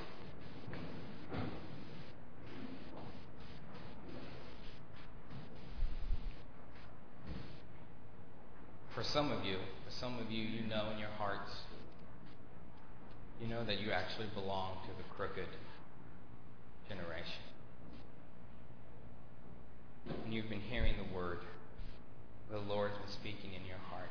For 8.94 9.02
some 9.02 9.32
of 9.32 9.44
you, 9.44 9.56
some 10.00 10.18
of 10.18 10.30
you, 10.30 10.42
you 10.42 10.66
know 10.66 10.90
in 10.92 10.98
your 10.98 11.12
hearts, 11.18 11.50
you 13.40 13.46
know 13.46 13.64
that 13.64 13.80
you 13.80 13.92
actually 13.92 14.26
belong 14.34 14.78
to 14.86 14.92
the 14.96 15.08
crooked 15.16 15.48
generation. 16.88 17.44
And 20.24 20.34
you've 20.34 20.48
been 20.48 20.60
hearing 20.60 20.94
the 20.96 21.14
word. 21.14 21.38
The 22.50 22.58
Lord's 22.58 22.98
been 22.98 23.08
speaking 23.08 23.54
in 23.54 23.66
your 23.66 23.78
heart. 23.90 24.10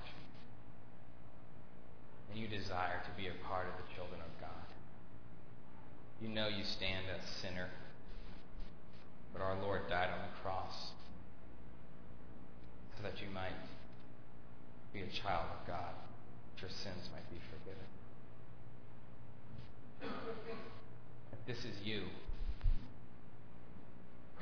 And 2.32 2.40
you 2.40 2.48
desire 2.48 3.02
to 3.04 3.22
be 3.22 3.28
a 3.28 3.48
part 3.48 3.68
of 3.68 3.74
the 3.78 3.94
children 3.94 4.20
of 4.22 4.42
God. 4.42 4.50
You 6.22 6.30
know 6.30 6.48
you 6.48 6.64
stand 6.64 7.06
a 7.12 7.20
sinner, 7.42 7.68
but 9.34 9.42
our 9.42 9.60
Lord 9.62 9.90
died 9.90 10.10
on 10.10 10.20
the 10.20 10.42
cross 10.42 10.92
so 12.98 13.04
that 13.04 13.22
you 13.22 13.28
might 13.34 13.52
be 14.94 15.02
a 15.02 15.12
child 15.22 15.46
of 15.60 15.68
God, 15.68 15.94
that 16.56 16.62
your 16.62 16.70
sins 16.70 17.10
might 17.12 17.28
be 17.32 17.40
forgiven. 17.50 17.88
If 21.32 21.46
this 21.48 21.66
is 21.66 21.82
you, 21.84 22.04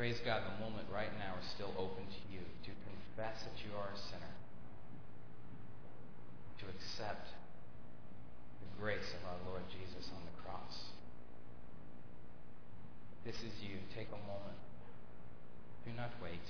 Praise 0.01 0.17
God, 0.25 0.41
the 0.41 0.65
moment 0.65 0.87
right 0.91 1.13
now 1.19 1.37
is 1.37 1.45
still 1.53 1.69
open 1.77 2.01
to 2.01 2.21
you 2.33 2.41
to 2.41 2.71
confess 2.89 3.43
that 3.45 3.53
you 3.61 3.69
are 3.77 3.93
a 3.93 3.99
sinner, 4.09 4.33
to 6.57 6.65
accept 6.73 7.27
the 8.65 8.81
grace 8.81 9.13
of 9.13 9.21
our 9.29 9.37
Lord 9.45 9.61
Jesus 9.69 10.09
on 10.09 10.25
the 10.25 10.41
cross. 10.41 10.89
This 13.25 13.35
is 13.45 13.53
you. 13.61 13.77
Take 13.93 14.07
a 14.09 14.21
moment. 14.25 14.57
Do 15.85 15.91
not 15.93 16.09
wait. 16.17 16.41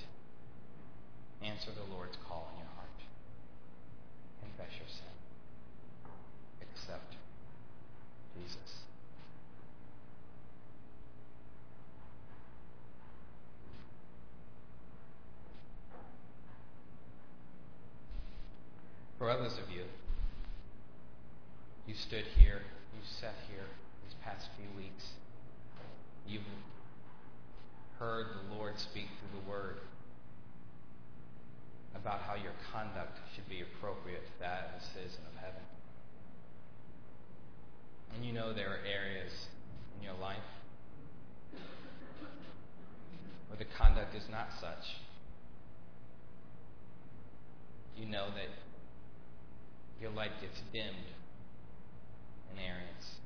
Answer 1.44 1.76
the 1.76 1.92
Lord's 1.92 2.16
call 2.26 2.48
in 2.54 2.64
your 2.64 2.72
heart. 2.72 2.81
Confess 4.42 4.74
your 4.78 4.88
sin. 4.88 5.14
Accept 6.62 7.14
Jesus. 8.36 8.82
For 19.18 19.30
others 19.30 19.52
of 19.52 19.70
you, 19.72 19.84
you 21.86 21.94
stood 21.94 22.24
here, 22.36 22.62
you 22.92 23.00
sat 23.20 23.34
here 23.48 23.66
these 24.04 24.14
past 24.24 24.48
few 24.56 24.66
weeks. 24.76 25.06
You've 26.26 26.42
heard 28.00 28.26
the 28.48 28.54
Lord 28.56 28.78
speak 28.80 29.06
through 29.06 29.40
the 29.40 29.48
Word 29.48 29.78
about 32.02 32.20
how 32.22 32.34
your 32.34 32.52
conduct 32.72 33.18
should 33.32 33.48
be 33.48 33.62
appropriate 33.62 34.26
to 34.26 34.32
that 34.40 34.74
of 34.74 34.82
a 34.82 34.84
citizen 34.84 35.22
of 35.32 35.40
heaven. 35.40 35.62
And 38.14 38.24
you 38.24 38.32
know 38.32 38.52
there 38.52 38.68
are 38.70 38.80
areas 38.84 39.30
in 39.96 40.04
your 40.04 40.18
life 40.20 40.36
where 43.48 43.56
the 43.56 43.66
conduct 43.78 44.16
is 44.16 44.24
not 44.28 44.48
such. 44.60 44.98
You 47.96 48.06
know 48.06 48.26
that 48.34 48.50
your 50.00 50.10
light 50.10 50.32
gets 50.40 50.60
dimmed 50.72 51.14
in 52.52 52.58
areas. 52.58 53.22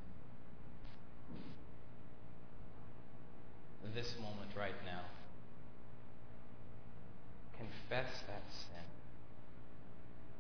This 3.95 4.15
moment 4.21 4.51
right 4.55 4.77
now, 4.85 5.01
confess 7.59 8.11
that 8.29 8.43
sin. 8.51 8.87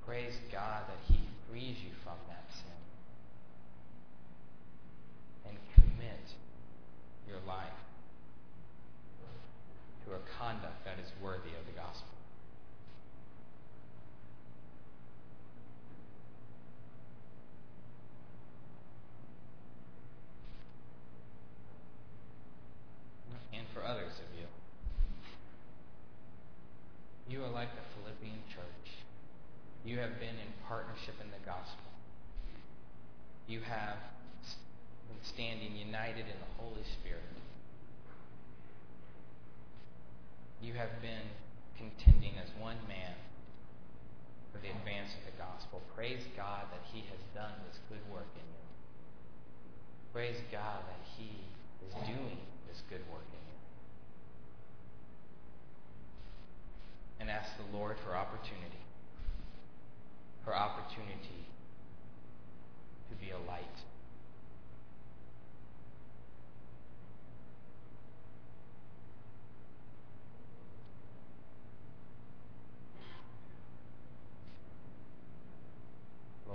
Praise 0.06 0.36
God 0.52 0.82
that 0.88 1.12
He 1.12 1.20
frees 1.48 1.76
you 1.82 1.90
from 2.04 2.18
that 2.28 2.44
sin. 2.52 2.80
And 5.48 5.56
commit 5.74 6.26
your 7.28 7.38
life 7.46 7.80
to 10.06 10.12
a 10.14 10.18
conduct 10.38 10.84
that 10.84 10.98
is 11.02 11.10
worthy 11.20 11.50
of 11.58 11.66
the 11.66 11.72
gospel. 11.72 12.06
And 23.52 23.66
for 23.74 23.82
others 23.84 24.12
of 24.12 24.38
you, 24.38 24.46
you 27.36 27.44
are 27.44 27.52
like 27.52 27.68
the 27.76 27.84
Philippian 27.92 28.40
church. 28.48 28.96
You 29.84 30.00
have 30.00 30.16
been 30.16 30.40
in 30.40 30.50
partnership 30.64 31.20
in 31.20 31.28
the 31.28 31.44
gospel. 31.44 31.92
You 33.44 33.60
have 33.60 34.00
been 35.12 35.20
standing 35.20 35.76
united 35.76 36.24
in 36.24 36.38
the 36.40 36.52
Holy 36.56 36.80
Spirit. 36.96 37.28
You 40.64 40.72
have 40.80 40.96
been 41.04 41.28
contending 41.76 42.40
as 42.40 42.48
one 42.56 42.80
man 42.88 43.12
for 44.48 44.56
the 44.64 44.72
advance 44.72 45.12
of 45.12 45.28
the 45.28 45.36
gospel. 45.36 45.84
Praise 45.94 46.24
God 46.40 46.64
that 46.72 46.80
He 46.88 47.04
has 47.12 47.20
done 47.36 47.52
this 47.68 47.76
good 47.92 48.00
work 48.08 48.32
in 48.32 48.48
you. 48.48 48.64
Praise 50.16 50.40
God 50.48 50.88
that 50.88 51.04
He 51.20 51.36
is 51.84 51.92
doing 52.08 52.40
this 52.64 52.80
good 52.88 53.04
work 53.12 53.28
in 53.28 53.44
you. 53.44 53.45
And 57.18 57.30
ask 57.30 57.50
the 57.56 57.76
Lord 57.76 57.96
for 58.04 58.14
opportunity. 58.14 58.82
For 60.44 60.54
opportunity 60.54 61.46
to 63.10 63.16
be 63.16 63.30
a 63.30 63.38
light. 63.38 63.64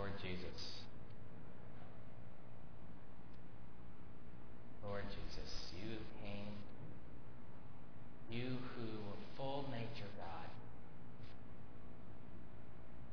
Lord 0.02 0.14
Jesus. 0.24 0.82
Lord 4.84 5.04
Jesus, 5.10 5.52
you 5.78 5.98
came, 6.24 6.58
you 8.32 8.58
who 8.76 8.88
were 9.08 9.22
full 9.38 9.70
nature 9.70 10.10
God, 10.18 10.50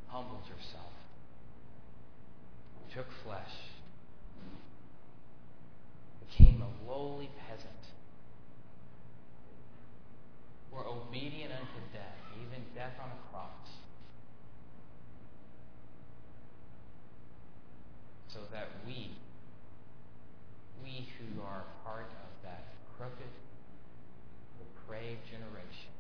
humbled 0.09 0.45
yourself, 0.49 0.93
took 2.95 3.07
flesh, 3.23 3.53
became 6.27 6.63
a 6.63 6.91
lowly 6.91 7.29
peasant, 7.47 7.93
were 10.73 10.87
obedient 10.87 11.53
unto 11.53 11.93
death, 11.93 12.17
even 12.41 12.65
death 12.75 12.95
on 12.99 13.11
a 13.11 13.31
cross. 13.31 13.59
so 18.39 18.41
that 18.53 18.69
we, 18.87 19.11
who 21.19 21.43
are 21.43 21.65
part 21.85 22.11
of 22.11 22.31
that 22.43 22.65
crooked, 22.97 23.33
depraved 24.59 25.21
generation, 25.31 25.93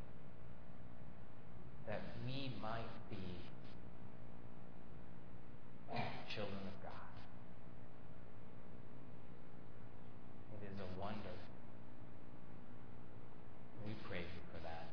that 1.87 2.01
we 2.27 2.51
might 2.63 2.91
be 3.11 3.17
children 6.29 6.61
of 6.61 6.77
God. 6.85 7.13
It 10.55 10.67
is 10.69 10.77
a 10.79 11.01
wonder. 11.01 11.37
We 13.87 13.95
praise 14.09 14.29
you 14.29 14.43
for 14.53 14.61
that. 14.65 14.87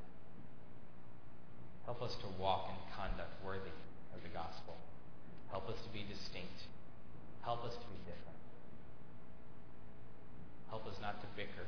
Help 1.86 2.02
us 2.02 2.16
to 2.22 2.28
walk 2.42 2.72
in 2.72 2.80
conduct 2.96 3.34
worthy 3.44 3.76
of 4.16 4.24
the 4.24 4.30
gospel. 4.30 4.78
Help 5.52 5.70
us 5.70 5.78
to 5.84 5.90
be 5.90 6.06
distinct. 6.08 6.66
Help 7.44 7.64
us 7.66 7.74
to 7.74 7.88
be 7.92 8.00
different. 8.08 8.35
Help 10.70 10.88
us 10.88 10.96
not 11.02 11.22
to 11.22 11.28
bicker. 11.36 11.68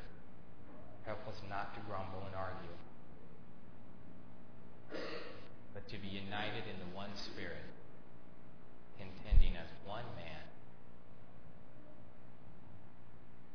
Help 1.05 1.19
us 1.27 1.39
not 1.49 1.73
to 1.75 1.79
grumble 1.87 2.23
and 2.25 2.35
argue. 2.35 2.75
But 5.73 5.87
to 5.89 5.97
be 5.97 6.07
united 6.07 6.67
in 6.67 6.79
the 6.79 6.95
one 6.95 7.11
Spirit, 7.15 7.63
contending 8.97 9.55
as 9.55 9.69
one 9.85 10.05
man 10.15 10.43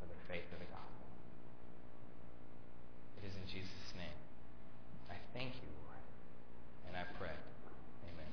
for 0.00 0.06
the 0.06 0.18
faith 0.28 0.46
of 0.52 0.58
the 0.58 0.70
gospel. 0.70 1.08
It 3.20 3.26
is 3.28 3.34
in 3.36 3.46
Jesus' 3.46 3.92
name. 3.96 4.18
I 5.10 5.16
thank 5.34 5.54
you, 5.60 5.68
Lord, 5.84 6.02
and 6.88 6.96
I 6.96 7.04
pray. 7.18 7.36
Amen. 8.08 8.32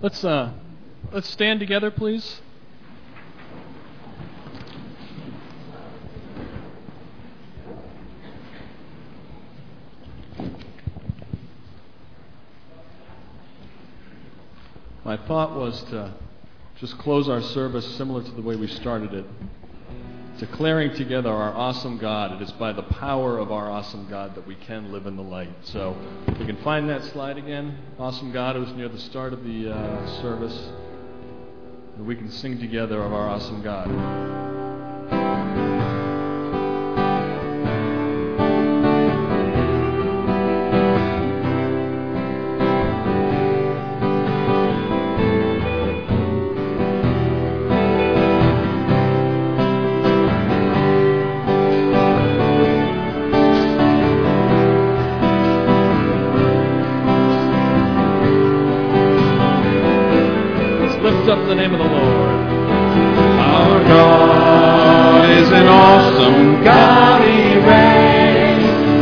Let's 0.00 0.22
uh, 0.22 0.52
let's 1.10 1.28
stand 1.28 1.58
together, 1.58 1.90
please. 1.90 2.40
My 15.04 15.16
thought 15.16 15.56
was 15.56 15.82
to 15.84 16.14
just 16.76 16.96
close 16.98 17.28
our 17.28 17.42
service 17.42 17.96
similar 17.96 18.22
to 18.22 18.30
the 18.30 18.42
way 18.42 18.54
we 18.54 18.68
started 18.68 19.12
it, 19.12 19.24
declaring 20.38 20.94
together 20.94 21.30
our 21.30 21.52
awesome 21.52 21.98
God. 21.98 22.32
It 22.32 22.42
is 22.42 22.52
by 22.52 22.72
the 22.72 22.82
power 22.82 23.38
of 23.38 23.50
our 23.50 23.68
awesome 23.70 24.08
God 24.08 24.34
that 24.36 24.46
we 24.46 24.54
can 24.54 24.92
live 24.92 25.06
in 25.06 25.16
the 25.16 25.22
light. 25.22 25.50
So 25.62 25.96
we 26.38 26.46
can 26.46 26.56
find 26.58 26.88
that 26.88 27.02
slide 27.04 27.38
again. 27.38 27.76
Awesome 27.98 28.32
God, 28.32 28.56
it 28.56 28.60
was 28.60 28.72
near 28.72 28.88
the 28.88 29.00
start 29.00 29.32
of 29.32 29.44
the 29.44 29.72
uh, 29.72 30.22
service. 30.22 30.70
And 31.96 32.06
we 32.06 32.14
can 32.14 32.30
sing 32.30 32.58
together 32.58 33.02
of 33.02 33.12
our 33.12 33.28
awesome 33.28 33.62
God. 33.62 34.37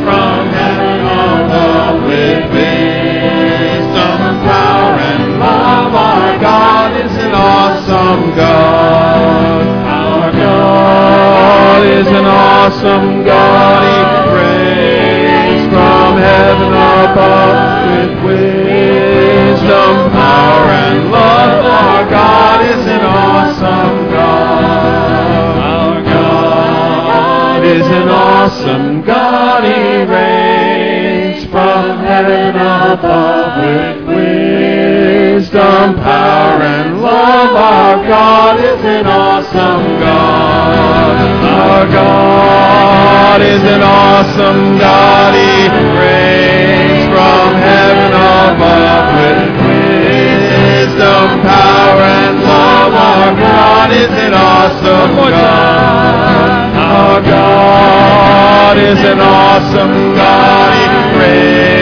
From 0.04 0.52
heaven 0.52 1.00
wisdom, 2.52 4.20
power, 4.44 4.98
and 5.00 5.38
love. 5.40 5.94
Our 5.94 6.38
God 6.38 6.92
is 7.04 7.16
an 7.16 7.32
awesome 7.32 8.36
God. 8.36 9.66
Our 9.86 10.32
God 10.32 11.86
is 11.86 12.06
an 12.06 12.26
awesome 12.26 13.24
God. 13.24 13.75
Above 32.98 33.60
with 33.60 34.08
wisdom, 34.08 35.96
power, 36.00 36.62
and 36.62 37.02
love. 37.02 37.52
Our 37.52 37.96
God 38.08 38.56
is 38.58 38.80
an 38.84 39.06
awesome 39.06 40.00
God. 40.00 41.16
Our 41.44 41.86
God 41.92 43.40
is 43.42 43.62
an 43.62 43.82
awesome 43.82 44.78
God. 44.78 45.34
He 45.34 45.68
reigns 46.00 47.04
from 47.12 47.48
heaven 47.60 48.12
above 48.16 49.08
with 49.20 49.44
wisdom, 49.68 51.26
power, 51.44 52.00
and 52.00 52.36
love. 52.40 52.92
Our 52.96 53.32
God 53.36 53.90
is 53.92 54.12
an 54.24 54.32
awesome 54.32 55.16
God. 55.16 56.16
Our 56.96 57.20
God 57.20 58.78
is 58.78 59.00
an 59.04 59.20
awesome 59.20 60.16
God. 60.16 60.72
He 60.80 61.18
reigns 61.20 61.75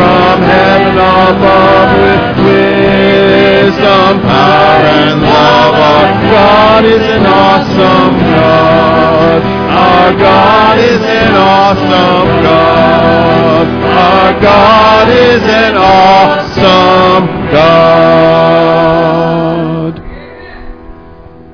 from 0.00 0.40
heaven 0.40 0.96
above 0.96 1.92
with 2.00 2.40
wisdom, 2.48 4.12
power, 4.24 4.80
and 4.96 5.20
love. 5.20 5.76
Our 5.76 6.08
God 6.32 6.84
is 6.86 7.04
an 7.04 7.26
awesome 7.26 8.14
God. 8.32 9.42
Our 9.76 10.12
God 10.16 10.78
is 10.78 11.02
an 11.02 11.34
awesome 11.36 12.28
God. 12.48 13.66
Our 14.00 14.40
God 14.40 15.08
is 15.10 15.42
an 15.42 15.76
awesome 15.76 17.26
God. 17.52 18.80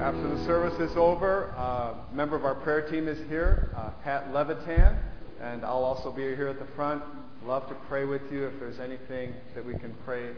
After 0.01 0.29
the 0.29 0.45
service 0.47 0.79
is 0.79 0.97
over, 0.97 1.53
uh, 1.57 1.95
a 2.11 2.15
member 2.15 2.37
of 2.37 2.45
our 2.45 2.55
prayer 2.55 2.89
team 2.89 3.09
is 3.09 3.19
here, 3.29 3.73
uh, 3.77 3.91
Pat 4.05 4.33
Levitan, 4.33 4.97
and 5.41 5.65
I'll 5.65 5.83
also 5.83 6.13
be 6.13 6.23
here 6.23 6.47
at 6.47 6.61
the 6.61 6.67
front. 6.77 7.03
Love 7.47 7.69
to 7.69 7.77
pray 7.89 8.05
with 8.05 8.23
you 8.33 8.45
if 8.45 8.59
there's 8.59 8.81
anything 8.81 9.33
that 9.55 9.65
we 9.65 9.73
can 9.75 9.95
pray 10.05 10.31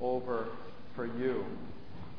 over 0.00 0.46
for 0.96 1.04
you. 1.04 1.44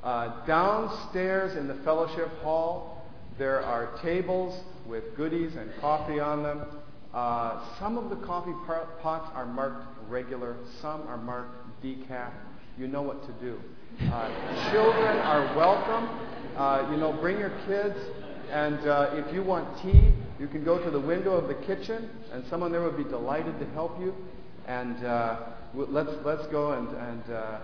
Uh, 0.03 0.45
downstairs 0.45 1.57
in 1.57 1.67
the 1.67 1.73
fellowship 1.83 2.27
hall, 2.43 3.07
there 3.39 3.63
are 3.63 3.97
tables 4.03 4.63
with 4.85 5.03
goodies 5.17 5.55
and 5.55 5.71
coffee 5.81 6.19
on 6.19 6.43
them. 6.43 6.63
Uh, 7.11 7.59
some 7.79 7.97
of 7.97 8.11
the 8.11 8.23
coffee 8.23 8.53
pots 9.01 9.31
are 9.33 9.47
marked 9.47 9.87
regular, 10.07 10.55
some 10.79 11.01
are 11.07 11.17
marked 11.17 11.83
decaf. 11.83 12.31
You 12.77 12.85
know 12.85 13.01
what 13.01 13.25
to 13.25 13.33
do. 13.43 13.59
Uh, 14.11 14.71
children 14.71 15.17
are 15.17 15.57
welcome. 15.57 16.07
Uh, 16.55 16.87
you 16.91 16.97
know, 16.97 17.13
bring 17.13 17.39
your 17.39 17.53
kids. 17.65 17.97
And 18.51 18.87
uh, 18.87 19.09
if 19.13 19.33
you 19.33 19.41
want 19.41 19.81
tea, 19.81 20.11
you 20.39 20.47
can 20.47 20.63
go 20.63 20.77
to 20.83 20.91
the 20.91 20.99
window 20.99 21.31
of 21.31 21.47
the 21.47 21.55
kitchen, 21.65 22.09
and 22.31 22.45
someone 22.47 22.71
there 22.71 22.83
would 22.83 22.97
be 22.97 23.03
delighted 23.05 23.59
to 23.59 23.65
help 23.71 23.99
you. 23.99 24.13
And 24.67 25.05
uh, 25.05 25.37
let's 25.75 26.11
let's 26.23 26.47
go 26.47 26.71
and 26.71 26.87
and 26.89 27.31
uh, 27.31 27.59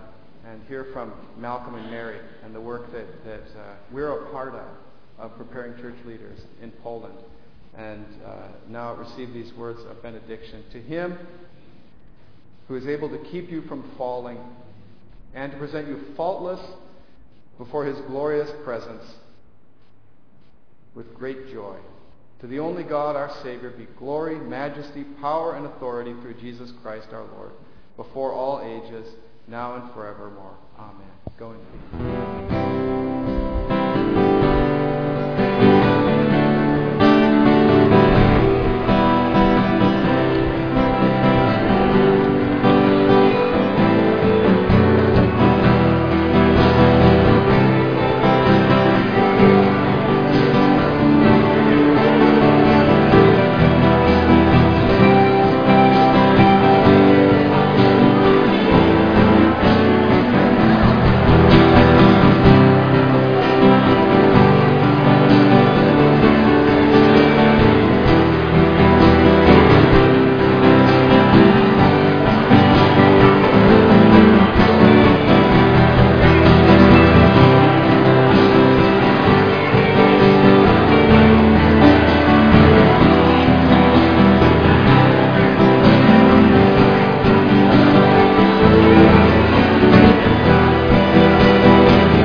and 0.46 0.62
hear 0.68 0.86
from 0.92 1.12
Malcolm 1.36 1.74
and 1.74 1.90
Mary 1.90 2.20
and 2.44 2.54
the 2.54 2.60
work 2.60 2.92
that 2.92 3.24
that 3.24 3.58
uh, 3.58 3.74
we're 3.90 4.26
a 4.26 4.30
part 4.30 4.54
of 4.54 4.66
of 5.18 5.36
preparing 5.36 5.80
church 5.80 5.96
leaders 6.06 6.40
in 6.60 6.70
Poland. 6.82 7.18
And 7.76 8.04
uh, 8.24 8.48
now 8.68 8.94
receive 8.94 9.32
these 9.32 9.52
words 9.54 9.80
of 9.88 10.02
benediction 10.02 10.62
to 10.72 10.80
him 10.80 11.18
who 12.68 12.76
is 12.76 12.86
able 12.86 13.08
to 13.08 13.18
keep 13.30 13.50
you 13.50 13.62
from 13.62 13.90
falling 13.96 14.38
and 15.34 15.52
to 15.52 15.58
present 15.58 15.88
you 15.88 15.98
faultless 16.16 16.60
before 17.58 17.84
his 17.84 17.98
glorious 18.06 18.50
presence 18.64 19.04
with 20.94 21.14
great 21.14 21.50
joy. 21.52 21.76
To 22.42 22.48
the 22.48 22.58
only 22.58 22.82
God, 22.82 23.14
our 23.14 23.30
Savior, 23.44 23.70
be 23.70 23.86
glory, 23.96 24.34
majesty, 24.34 25.04
power, 25.20 25.54
and 25.54 25.64
authority 25.64 26.12
through 26.20 26.34
Jesus 26.34 26.72
Christ 26.82 27.06
our 27.12 27.22
Lord, 27.36 27.52
before 27.96 28.32
all 28.32 28.60
ages, 28.60 29.06
now 29.46 29.76
and 29.76 29.92
forevermore. 29.94 30.56
Amen. 30.76 31.06
Go 31.38 31.52
in 31.52 31.58
peace. 31.58 32.51